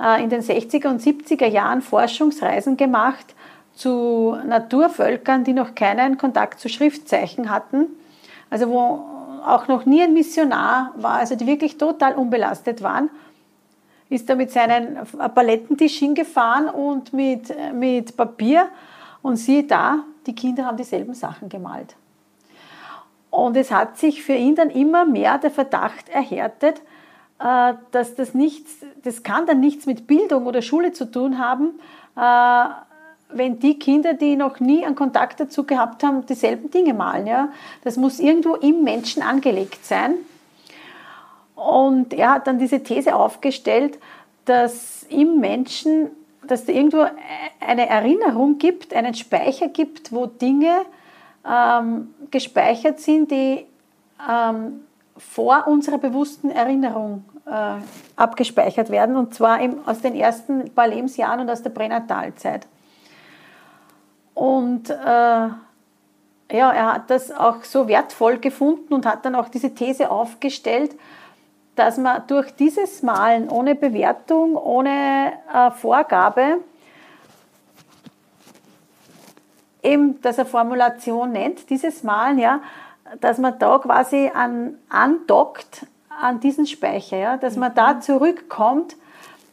äh, 0.00 0.22
in 0.22 0.30
den 0.30 0.40
60er 0.40 0.88
und 0.88 1.00
70er 1.00 1.46
Jahren 1.46 1.82
Forschungsreisen 1.82 2.76
gemacht 2.76 3.34
zu 3.74 4.36
Naturvölkern, 4.46 5.44
die 5.44 5.52
noch 5.52 5.74
keinen 5.74 6.18
Kontakt 6.18 6.60
zu 6.60 6.68
Schriftzeichen 6.68 7.50
hatten. 7.50 7.86
Also 8.50 8.68
wo 8.68 9.13
auch 9.46 9.68
noch 9.68 9.86
nie 9.86 10.02
ein 10.02 10.14
Missionar 10.14 10.92
war, 10.96 11.14
also 11.14 11.36
die 11.36 11.46
wirklich 11.46 11.78
total 11.78 12.14
unbelastet 12.14 12.82
waren, 12.82 13.10
ist 14.08 14.28
da 14.28 14.34
mit 14.34 14.50
seinem 14.50 14.98
Palettentisch 15.34 15.98
hingefahren 15.98 16.68
und 16.68 17.12
mit, 17.12 17.54
mit 17.72 18.16
Papier 18.16 18.68
und 19.22 19.36
siehe 19.36 19.64
da, 19.64 20.04
die 20.26 20.34
Kinder 20.34 20.66
haben 20.66 20.76
dieselben 20.76 21.14
Sachen 21.14 21.48
gemalt. 21.48 21.96
Und 23.30 23.56
es 23.56 23.70
hat 23.72 23.98
sich 23.98 24.22
für 24.22 24.34
ihn 24.34 24.54
dann 24.54 24.70
immer 24.70 25.04
mehr 25.04 25.38
der 25.38 25.50
Verdacht 25.50 26.08
erhärtet, 26.08 26.80
äh, 27.40 27.74
dass 27.90 28.14
das 28.14 28.32
nichts, 28.34 28.76
das 29.02 29.22
kann 29.22 29.46
dann 29.46 29.60
nichts 29.60 29.86
mit 29.86 30.06
Bildung 30.06 30.46
oder 30.46 30.62
Schule 30.62 30.92
zu 30.92 31.10
tun 31.10 31.38
haben, 31.38 31.80
äh, 32.16 32.93
wenn 33.34 33.58
die 33.58 33.78
Kinder, 33.78 34.14
die 34.14 34.36
noch 34.36 34.60
nie 34.60 34.84
einen 34.84 34.94
Kontakt 34.94 35.40
dazu 35.40 35.64
gehabt 35.64 36.02
haben, 36.02 36.24
dieselben 36.26 36.70
Dinge 36.70 36.94
malen. 36.94 37.26
Ja? 37.26 37.48
Das 37.82 37.96
muss 37.96 38.18
irgendwo 38.20 38.54
im 38.54 38.82
Menschen 38.82 39.22
angelegt 39.22 39.84
sein. 39.84 40.14
Und 41.54 42.12
er 42.12 42.30
hat 42.34 42.46
dann 42.46 42.58
diese 42.58 42.82
These 42.82 43.14
aufgestellt, 43.14 43.98
dass 44.44 45.04
im 45.08 45.40
Menschen, 45.40 46.10
dass 46.46 46.64
da 46.64 46.72
irgendwo 46.72 47.06
eine 47.60 47.88
Erinnerung 47.88 48.58
gibt, 48.58 48.92
einen 48.92 49.14
Speicher 49.14 49.68
gibt, 49.68 50.12
wo 50.12 50.26
Dinge 50.26 50.82
ähm, 51.48 52.14
gespeichert 52.30 53.00
sind, 53.00 53.30
die 53.30 53.66
ähm, 54.28 54.80
vor 55.16 55.66
unserer 55.68 55.98
bewussten 55.98 56.50
Erinnerung 56.50 57.24
äh, 57.46 57.76
abgespeichert 58.16 58.90
werden, 58.90 59.16
und 59.16 59.34
zwar 59.34 59.60
im, 59.60 59.86
aus 59.86 60.00
den 60.00 60.14
ersten 60.14 60.70
paar 60.70 60.88
Lebensjahren 60.88 61.40
und 61.40 61.50
aus 61.50 61.62
der 61.62 61.70
Pränatalzeit. 61.70 62.66
Und 64.34 64.90
äh, 64.90 64.94
ja, 64.94 65.58
er 66.50 66.94
hat 66.94 67.10
das 67.10 67.30
auch 67.30 67.64
so 67.64 67.88
wertvoll 67.88 68.38
gefunden 68.38 68.92
und 68.92 69.06
hat 69.06 69.24
dann 69.24 69.34
auch 69.34 69.48
diese 69.48 69.74
These 69.74 70.10
aufgestellt, 70.10 70.94
dass 71.76 71.98
man 71.98 72.26
durch 72.26 72.54
dieses 72.54 73.02
Malen 73.02 73.48
ohne 73.48 73.74
Bewertung, 73.74 74.56
ohne 74.56 75.32
äh, 75.52 75.70
Vorgabe, 75.70 76.60
eben, 79.82 80.20
dass 80.22 80.38
er 80.38 80.46
Formulation 80.46 81.32
nennt, 81.32 81.70
dieses 81.70 82.02
Malen, 82.02 82.38
ja, 82.38 82.60
dass 83.20 83.38
man 83.38 83.58
da 83.58 83.78
quasi 83.78 84.30
an, 84.32 84.78
andockt 84.88 85.86
an 86.08 86.40
diesen 86.40 86.66
Speicher, 86.66 87.16
ja, 87.16 87.36
dass 87.36 87.56
man 87.56 87.74
da 87.74 87.94
mhm. 87.94 88.00
zurückkommt 88.02 88.96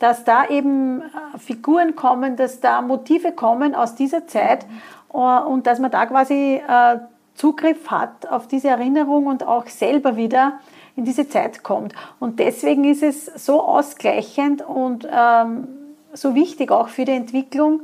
dass 0.01 0.23
da 0.23 0.47
eben 0.47 1.01
äh, 1.01 1.37
Figuren 1.37 1.95
kommen, 1.95 2.35
dass 2.35 2.59
da 2.59 2.81
Motive 2.81 3.33
kommen 3.33 3.75
aus 3.75 3.93
dieser 3.93 4.25
Zeit 4.25 4.65
äh, 5.13 5.17
und 5.17 5.67
dass 5.67 5.79
man 5.79 5.91
da 5.91 6.07
quasi 6.07 6.59
äh, 6.67 6.97
Zugriff 7.35 7.89
hat 7.91 8.27
auf 8.27 8.47
diese 8.47 8.69
Erinnerung 8.69 9.27
und 9.27 9.45
auch 9.45 9.67
selber 9.67 10.17
wieder 10.17 10.59
in 10.95 11.05
diese 11.05 11.29
Zeit 11.29 11.61
kommt. 11.61 11.93
Und 12.19 12.39
deswegen 12.39 12.83
ist 12.83 13.03
es 13.03 13.25
so 13.25 13.61
ausgleichend 13.61 14.67
und 14.67 15.07
ähm, 15.09 15.67
so 16.13 16.33
wichtig 16.33 16.71
auch 16.71 16.89
für 16.89 17.05
die 17.05 17.13
Entwicklung. 17.13 17.81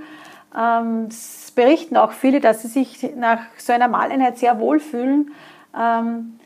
Ähm, 0.57 1.05
es 1.09 1.51
berichten 1.51 1.97
auch 1.97 2.13
viele, 2.13 2.39
dass 2.39 2.63
sie 2.63 2.67
sich 2.67 3.15
nach 3.15 3.41
so 3.57 3.73
einer 3.73 3.87
Maleinheit 3.87 4.39
sehr 4.39 4.59
wohlfühlen, 4.59 5.31
ähm, 5.79 6.39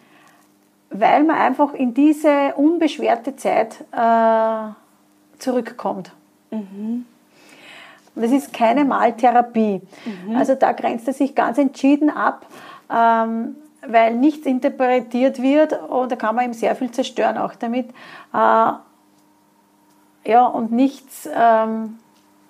weil 0.90 1.24
man 1.24 1.38
einfach 1.38 1.74
in 1.74 1.94
diese 1.94 2.56
unbeschwerte 2.56 3.38
Zeit 3.38 3.86
äh, 3.94 4.81
zurückkommt. 5.42 6.12
Mhm. 6.52 7.06
Es 8.16 8.32
ist 8.32 8.54
keine 8.54 8.86
Maltherapie. 8.86 9.82
Mhm. 10.06 10.36
Also 10.36 10.56
da 10.56 10.74
grenzt 10.74 11.08
er 11.08 11.14
sich 11.14 11.34
ganz 11.34 11.58
entschieden 11.58 12.10
ab, 12.10 12.46
ähm, 12.94 13.56
weil 13.88 14.16
nichts 14.16 14.46
interpretiert 14.46 15.42
wird 15.42 15.74
und 15.90 16.12
da 16.12 16.16
kann 16.16 16.36
man 16.36 16.46
ihm 16.46 16.54
sehr 16.54 16.76
viel 16.76 16.92
zerstören 16.92 17.38
auch 17.38 17.56
damit. 17.56 17.90
Äh, 18.34 18.72
ja, 20.24 20.46
und 20.46 20.72
nichts 20.72 21.28
ähm, 21.34 21.98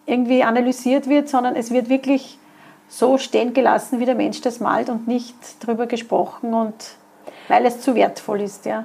irgendwie 0.05 0.43
analysiert 0.43 1.07
wird, 1.07 1.29
sondern 1.29 1.55
es 1.55 1.71
wird 1.71 1.89
wirklich 1.89 2.37
so 2.89 3.17
stehen 3.17 3.53
gelassen, 3.53 3.99
wie 3.99 4.05
der 4.05 4.15
Mensch 4.15 4.41
das 4.41 4.59
malt 4.59 4.89
und 4.89 5.07
nicht 5.07 5.35
drüber 5.65 5.85
gesprochen 5.85 6.53
und 6.53 6.73
weil 7.47 7.65
es 7.65 7.79
zu 7.79 7.95
wertvoll 7.95 8.41
ist, 8.41 8.65
ja. 8.65 8.83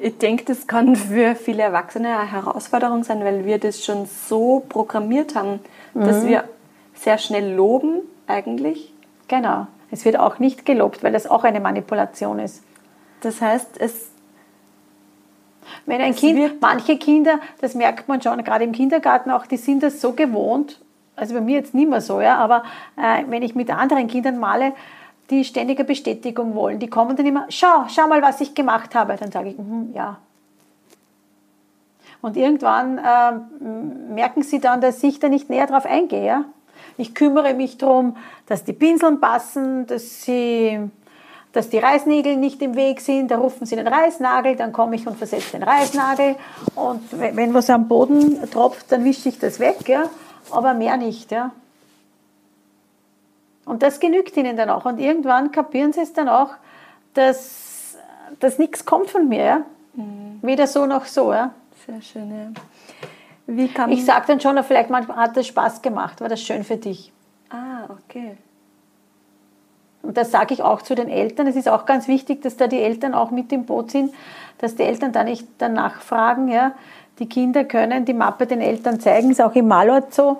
Ich 0.00 0.18
denke, 0.18 0.44
das 0.44 0.66
kann 0.66 0.96
für 0.96 1.34
viele 1.34 1.62
Erwachsene 1.62 2.18
eine 2.18 2.32
Herausforderung 2.32 3.04
sein, 3.04 3.24
weil 3.24 3.44
wir 3.44 3.58
das 3.58 3.84
schon 3.84 4.06
so 4.06 4.62
programmiert 4.68 5.34
haben, 5.34 5.60
dass 5.94 6.24
mhm. 6.24 6.28
wir 6.28 6.44
sehr 6.94 7.18
schnell 7.18 7.54
loben 7.54 8.00
eigentlich. 8.26 8.92
Genau. 9.28 9.66
Es 9.90 10.04
wird 10.04 10.18
auch 10.18 10.38
nicht 10.38 10.64
gelobt, 10.64 11.02
weil 11.04 11.12
das 11.12 11.26
auch 11.26 11.44
eine 11.44 11.60
Manipulation 11.60 12.38
ist. 12.38 12.62
Das 13.20 13.40
heißt, 13.40 13.78
es 13.78 14.12
wenn 15.86 16.00
ein 16.00 16.14
Kind, 16.14 16.60
manche 16.60 16.96
Kinder, 16.98 17.38
das 17.60 17.74
merkt 17.74 18.08
man 18.08 18.20
schon, 18.20 18.42
gerade 18.44 18.64
im 18.64 18.72
Kindergarten 18.72 19.30
auch, 19.30 19.46
die 19.46 19.56
sind 19.56 19.82
das 19.82 20.00
so 20.00 20.12
gewohnt, 20.12 20.80
also 21.16 21.34
bei 21.34 21.40
mir 21.40 21.56
jetzt 21.56 21.74
nicht 21.74 21.88
mehr 21.88 22.00
so, 22.00 22.20
ja, 22.20 22.36
aber 22.36 22.64
äh, 22.96 23.24
wenn 23.28 23.42
ich 23.42 23.54
mit 23.54 23.70
anderen 23.70 24.08
Kindern 24.08 24.38
male, 24.38 24.72
die 25.30 25.44
ständige 25.44 25.84
Bestätigung 25.84 26.54
wollen. 26.54 26.78
Die 26.78 26.88
kommen 26.88 27.16
dann 27.16 27.26
immer, 27.26 27.46
schau, 27.48 27.84
schau 27.88 28.06
mal, 28.06 28.22
was 28.22 28.40
ich 28.40 28.54
gemacht 28.54 28.94
habe. 28.94 29.16
Dann 29.16 29.30
sage 29.30 29.50
ich, 29.50 29.58
mm, 29.58 29.94
ja. 29.94 30.18
Und 32.20 32.36
irgendwann 32.36 32.98
äh, 32.98 33.32
merken 34.12 34.42
sie 34.42 34.60
dann, 34.60 34.80
dass 34.80 35.02
ich 35.02 35.18
da 35.18 35.28
nicht 35.28 35.50
näher 35.50 35.66
drauf 35.66 35.84
eingehe. 35.84 36.44
Ich 36.96 37.14
kümmere 37.14 37.54
mich 37.54 37.78
darum, 37.78 38.16
dass 38.46 38.64
die 38.64 38.72
Pinseln 38.72 39.20
passen, 39.20 39.86
dass, 39.86 40.22
sie, 40.22 40.78
dass 41.52 41.68
die 41.68 41.78
Reißnägel 41.78 42.36
nicht 42.36 42.62
im 42.62 42.76
Weg 42.76 43.00
sind. 43.00 43.30
Da 43.30 43.38
rufen 43.38 43.66
sie 43.66 43.74
den 43.74 43.88
Reißnagel, 43.88 44.54
dann 44.56 44.72
komme 44.72 44.94
ich 44.94 45.06
und 45.06 45.16
versetze 45.16 45.52
den 45.52 45.64
Reißnagel. 45.64 46.36
Und 46.76 47.02
wenn 47.10 47.54
was 47.54 47.70
am 47.70 47.88
Boden 47.88 48.38
tropft, 48.50 48.92
dann 48.92 49.04
wische 49.04 49.28
ich 49.28 49.38
das 49.38 49.58
weg. 49.58 49.88
Ja? 49.88 50.04
Aber 50.50 50.74
mehr 50.74 50.96
nicht. 50.96 51.32
Ja? 51.32 51.50
Und 53.64 53.82
das 53.82 54.00
genügt 54.00 54.36
ihnen 54.36 54.56
dann 54.56 54.70
auch. 54.70 54.84
Und 54.84 54.98
irgendwann 54.98 55.52
kapieren 55.52 55.92
sie 55.92 56.00
es 56.00 56.12
dann 56.12 56.28
auch, 56.28 56.50
dass, 57.14 57.96
dass 58.40 58.58
nichts 58.58 58.84
kommt 58.84 59.10
von 59.10 59.28
mir. 59.28 59.44
Ja? 59.44 59.62
Mhm. 59.94 60.40
Weder 60.42 60.66
so 60.66 60.86
noch 60.86 61.04
so. 61.04 61.32
Ja? 61.32 61.52
Sehr 61.86 62.02
schön, 62.02 62.30
ja. 62.30 62.60
Wie 63.46 63.68
kann 63.68 63.90
ich 63.90 64.04
sage 64.04 64.24
dann 64.28 64.40
schon, 64.40 64.62
vielleicht 64.62 64.90
manchmal 64.90 65.16
hat 65.16 65.36
das 65.36 65.46
Spaß 65.46 65.82
gemacht, 65.82 66.20
war 66.20 66.28
das 66.28 66.40
schön 66.40 66.64
für 66.64 66.76
dich. 66.76 67.12
Ah, 67.50 67.84
okay. 67.90 68.36
Und 70.02 70.16
das 70.16 70.30
sage 70.30 70.54
ich 70.54 70.62
auch 70.62 70.82
zu 70.82 70.94
den 70.94 71.08
Eltern. 71.08 71.46
Es 71.46 71.56
ist 71.56 71.68
auch 71.68 71.86
ganz 71.86 72.08
wichtig, 72.08 72.42
dass 72.42 72.56
da 72.56 72.66
die 72.66 72.80
Eltern 72.80 73.14
auch 73.14 73.30
mit 73.30 73.52
im 73.52 73.66
Boot 73.66 73.90
sind, 73.90 74.12
dass 74.58 74.74
die 74.74 74.82
Eltern 74.82 75.12
da 75.12 75.22
nicht 75.22 75.46
danach 75.58 76.00
fragen. 76.00 76.48
Ja. 76.48 76.72
Die 77.18 77.28
Kinder 77.28 77.64
können 77.64 78.04
die 78.04 78.14
Mappe 78.14 78.46
den 78.46 78.60
Eltern 78.60 78.98
zeigen, 78.98 79.30
ist 79.30 79.40
auch 79.40 79.54
im 79.54 79.68
Malort 79.68 80.12
so. 80.12 80.38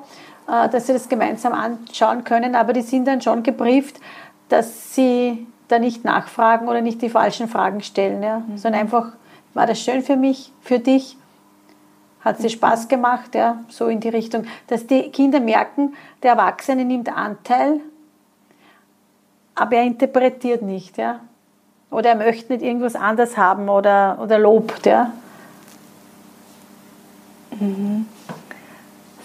Äh, 0.53 0.69
dass 0.69 0.87
sie 0.87 0.93
das 0.93 1.09
gemeinsam 1.09 1.55
anschauen 1.55 2.25
können, 2.25 2.55
aber 2.55 2.75
die 2.75 2.83
sind 2.83 3.07
dann 3.07 3.23
schon 3.23 3.43
gebrieft, 3.43 3.99
dass 4.51 4.95
sie 4.95 5.47
da 5.69 5.79
nicht 5.79 6.05
nachfragen 6.05 6.69
oder 6.69 6.83
nicht 6.83 7.01
die 7.01 7.09
falschen 7.09 7.49
Fragen 7.49 7.83
stellen, 7.83 8.23
ja? 8.23 8.41
Mhm. 8.41 8.59
sondern 8.59 8.83
einfach, 8.83 9.13
war 9.55 9.67
das 9.67 9.81
schön 9.81 10.03
für 10.03 10.17
mich, 10.17 10.53
für 10.61 10.79
dich? 10.79 11.17
Hat 12.21 12.37
es 12.37 12.43
dir 12.43 12.51
Spaß 12.51 12.89
gemacht? 12.89 13.35
Ja? 13.35 13.65
So 13.69 13.87
in 13.87 14.01
die 14.01 14.11
Richtung. 14.11 14.45
Dass 14.67 14.87
die 14.87 15.11
Kinder 15.11 15.41
merken, 15.41 15.95
der 16.23 16.33
Erwachsene 16.33 16.85
nimmt 16.85 17.09
Anteil, 17.09 17.81
aber 19.55 19.77
er 19.77 19.85
interpretiert 19.85 20.63
nicht. 20.63 20.99
Ja? 20.99 21.21
Oder 21.91 22.11
er 22.11 22.17
möchte 22.17 22.53
nicht 22.53 22.63
irgendwas 22.63 22.95
anders 22.95 23.39
haben 23.39 23.71
oder, 23.71 24.19
oder 24.21 24.39
lobt. 24.39 24.85
Ja? 24.85 25.13
Mhm. 27.59 28.07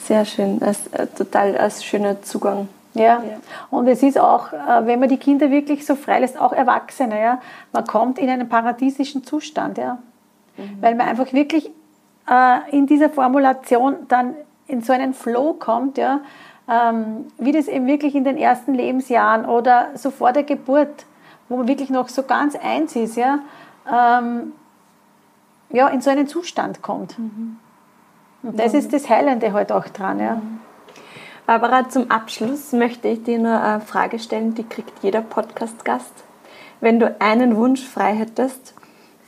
Sehr 0.08 0.24
schön, 0.24 0.58
das, 0.60 0.88
äh, 0.88 1.06
total 1.08 1.58
als 1.58 1.84
schöner 1.84 2.22
Zugang. 2.22 2.70
Ja. 2.94 3.04
ja. 3.04 3.22
und 3.70 3.88
es 3.90 4.02
ist 4.02 4.18
auch, 4.18 4.54
äh, 4.54 4.86
wenn 4.86 5.02
man 5.02 5.10
die 5.10 5.18
Kinder 5.18 5.52
wirklich 5.52 5.86
so 5.86 5.96
freilässt, 5.96 6.40
auch 6.40 6.54
Erwachsene, 6.54 7.22
ja, 7.22 7.42
man 7.74 7.86
kommt 7.86 8.18
in 8.18 8.30
einen 8.30 8.48
paradiesischen 8.48 9.26
Zustand, 9.26 9.78
ja. 9.78 9.98
Mhm. 10.56 10.78
Weil 10.80 10.96
man 10.96 11.10
einfach 11.10 11.34
wirklich 11.34 11.70
äh, 12.30 12.60
in 12.72 12.88
dieser 12.88 13.10
Formulation 13.10 13.98
dann 14.08 14.34
in 14.68 14.82
so 14.82 14.94
einen 14.94 15.14
Flow 15.14 15.54
kommt, 15.54 15.98
ja, 15.98 16.22
ähm, 16.70 17.26
wie 17.38 17.52
das 17.52 17.68
eben 17.68 17.86
wirklich 17.86 18.16
in 18.16 18.24
den 18.24 18.38
ersten 18.38 18.74
Lebensjahren 18.74 19.46
oder 19.46 19.90
so 19.96 20.10
vor 20.10 20.32
der 20.32 20.44
Geburt, 20.44 21.06
wo 21.50 21.58
man 21.58 21.68
wirklich 21.68 21.90
noch 21.90 22.08
so 22.08 22.24
ganz 22.24 22.56
eins 22.56 22.96
ist, 22.96 23.18
ja, 23.18 23.40
ähm, 23.92 24.54
ja 25.70 25.90
in 25.90 26.00
so 26.00 26.10
einen 26.10 26.28
Zustand 26.28 26.82
kommt. 26.82 27.20
Mhm. 27.20 27.58
Und 28.44 28.60
das 28.60 28.74
ist 28.74 28.94
das 28.94 29.10
Heilende 29.10 29.54
halt 29.54 29.72
auch 29.72 29.88
dran. 29.88 30.20
Ja. 30.20 30.42
Barbara, 31.46 31.88
zum 31.90 32.12
Abschluss 32.12 32.74
möchte 32.74 33.08
ich 33.08 33.24
dir 33.24 33.40
nur 33.40 33.62
eine 33.62 33.82
Frage 33.82 34.20
stellen, 34.20 34.54
die 34.54 34.64
kriegt 34.64 35.02
jeder 35.02 35.22
Podcast-Gast. 35.22 36.12
Wenn 36.82 37.00
du 37.00 37.16
einen 37.20 37.56
Wunsch 37.56 37.84
frei 37.84 38.14
hättest 38.14 38.74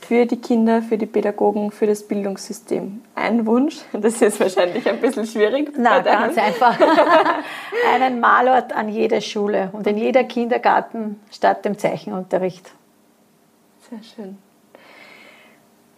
für 0.00 0.26
die 0.26 0.40
Kinder, 0.40 0.82
für 0.82 0.98
die 0.98 1.06
Pädagogen, 1.06 1.70
für 1.70 1.86
das 1.86 2.06
Bildungssystem, 2.06 3.00
ein 3.14 3.46
Wunsch, 3.46 3.80
das 3.92 4.20
ist 4.22 4.38
wahrscheinlich 4.38 4.86
ein 4.88 5.00
bisschen 5.00 5.26
schwierig. 5.26 5.76
Nein, 5.76 6.04
ganz 6.04 6.36
einfach. 6.36 6.78
einen 7.94 8.20
Malort 8.20 8.74
an 8.74 8.88
jeder 8.88 9.20
Schule 9.20 9.70
und 9.72 9.86
in 9.86 9.96
jeder 9.96 10.24
Kindergarten 10.24 11.20
statt 11.30 11.64
dem 11.64 11.78
Zeichenunterricht. 11.78 12.70
Sehr 13.88 14.02
schön. 14.02 14.38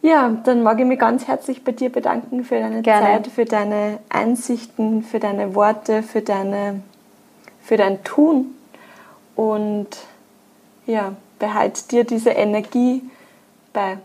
Ja, 0.02 0.36
dann 0.44 0.64
mag 0.64 0.80
ich 0.80 0.84
mich 0.84 0.98
ganz 0.98 1.28
herzlich 1.28 1.62
bei 1.62 1.70
dir 1.70 1.90
bedanken 1.90 2.42
für 2.42 2.58
deine 2.58 2.82
Gerne. 2.82 3.06
Zeit, 3.06 3.26
für 3.28 3.44
deine 3.44 4.00
Einsichten, 4.08 5.04
für 5.04 5.20
deine 5.20 5.54
Worte, 5.54 6.02
für, 6.02 6.22
deine, 6.22 6.82
für 7.62 7.76
dein 7.76 8.02
Tun. 8.02 8.52
Und 9.36 9.88
ja, 10.86 11.12
behalte 11.38 11.86
dir 11.88 12.02
diese 12.02 12.30
Energie 12.30 13.02
bei. 13.72 13.98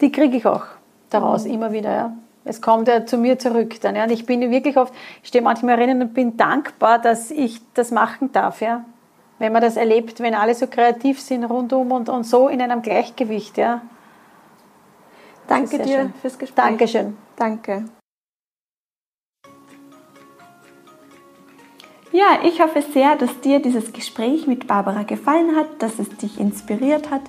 Die 0.00 0.10
kriege 0.10 0.38
ich 0.38 0.46
auch 0.46 0.64
daraus 1.10 1.44
mhm. 1.44 1.52
immer 1.52 1.72
wieder. 1.72 1.90
Ja. 1.94 2.12
Es 2.46 2.62
kommt 2.62 2.88
ja 2.88 3.04
zu 3.04 3.18
mir 3.18 3.38
zurück 3.38 3.78
dann. 3.82 3.94
Ja. 3.94 4.04
Und 4.04 4.12
ich 4.12 4.24
bin 4.24 4.40
wirklich 4.50 4.78
oft, 4.78 4.94
ich 5.22 5.28
stehe 5.28 5.44
manchmal 5.44 5.78
erinnern 5.78 6.00
und 6.00 6.14
bin 6.14 6.38
dankbar, 6.38 6.98
dass 6.98 7.30
ich 7.30 7.60
das 7.74 7.90
machen 7.90 8.32
darf. 8.32 8.62
Ja. 8.62 8.86
Wenn 9.38 9.52
man 9.52 9.60
das 9.60 9.76
erlebt, 9.76 10.20
wenn 10.20 10.34
alle 10.34 10.54
so 10.54 10.66
kreativ 10.66 11.20
sind 11.20 11.44
rundum 11.44 11.92
und, 11.92 12.08
und 12.08 12.24
so 12.24 12.48
in 12.48 12.62
einem 12.62 12.80
Gleichgewicht. 12.80 13.58
Ja. 13.58 13.82
Danke 15.48 15.78
dir 15.78 16.00
schön. 16.00 16.14
fürs 16.20 16.38
Gespräch. 16.38 16.64
Dankeschön. 16.64 17.16
Danke. 17.36 17.84
Ja, 22.12 22.38
ich 22.44 22.62
hoffe 22.62 22.80
sehr, 22.80 23.16
dass 23.16 23.40
dir 23.40 23.60
dieses 23.60 23.92
Gespräch 23.92 24.46
mit 24.46 24.66
Barbara 24.66 25.02
gefallen 25.02 25.54
hat, 25.54 25.82
dass 25.82 25.98
es 25.98 26.08
dich 26.16 26.40
inspiriert 26.40 27.10
hat. 27.10 27.20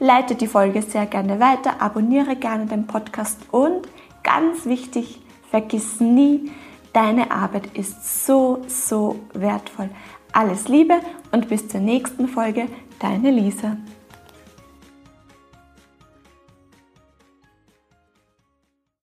Leite 0.00 0.34
die 0.34 0.48
Folge 0.48 0.82
sehr 0.82 1.06
gerne 1.06 1.40
weiter, 1.40 1.80
abonniere 1.80 2.36
gerne 2.36 2.66
den 2.66 2.86
Podcast 2.86 3.38
und 3.52 3.88
ganz 4.22 4.66
wichtig, 4.66 5.20
vergiss 5.50 5.98
nie, 5.98 6.50
deine 6.92 7.30
Arbeit 7.30 7.68
ist 7.74 8.26
so, 8.26 8.60
so 8.66 9.16
wertvoll. 9.32 9.88
Alles 10.32 10.68
Liebe 10.68 11.00
und 11.32 11.48
bis 11.48 11.68
zur 11.68 11.80
nächsten 11.80 12.28
Folge, 12.28 12.66
deine 12.98 13.30
Lisa. 13.30 13.78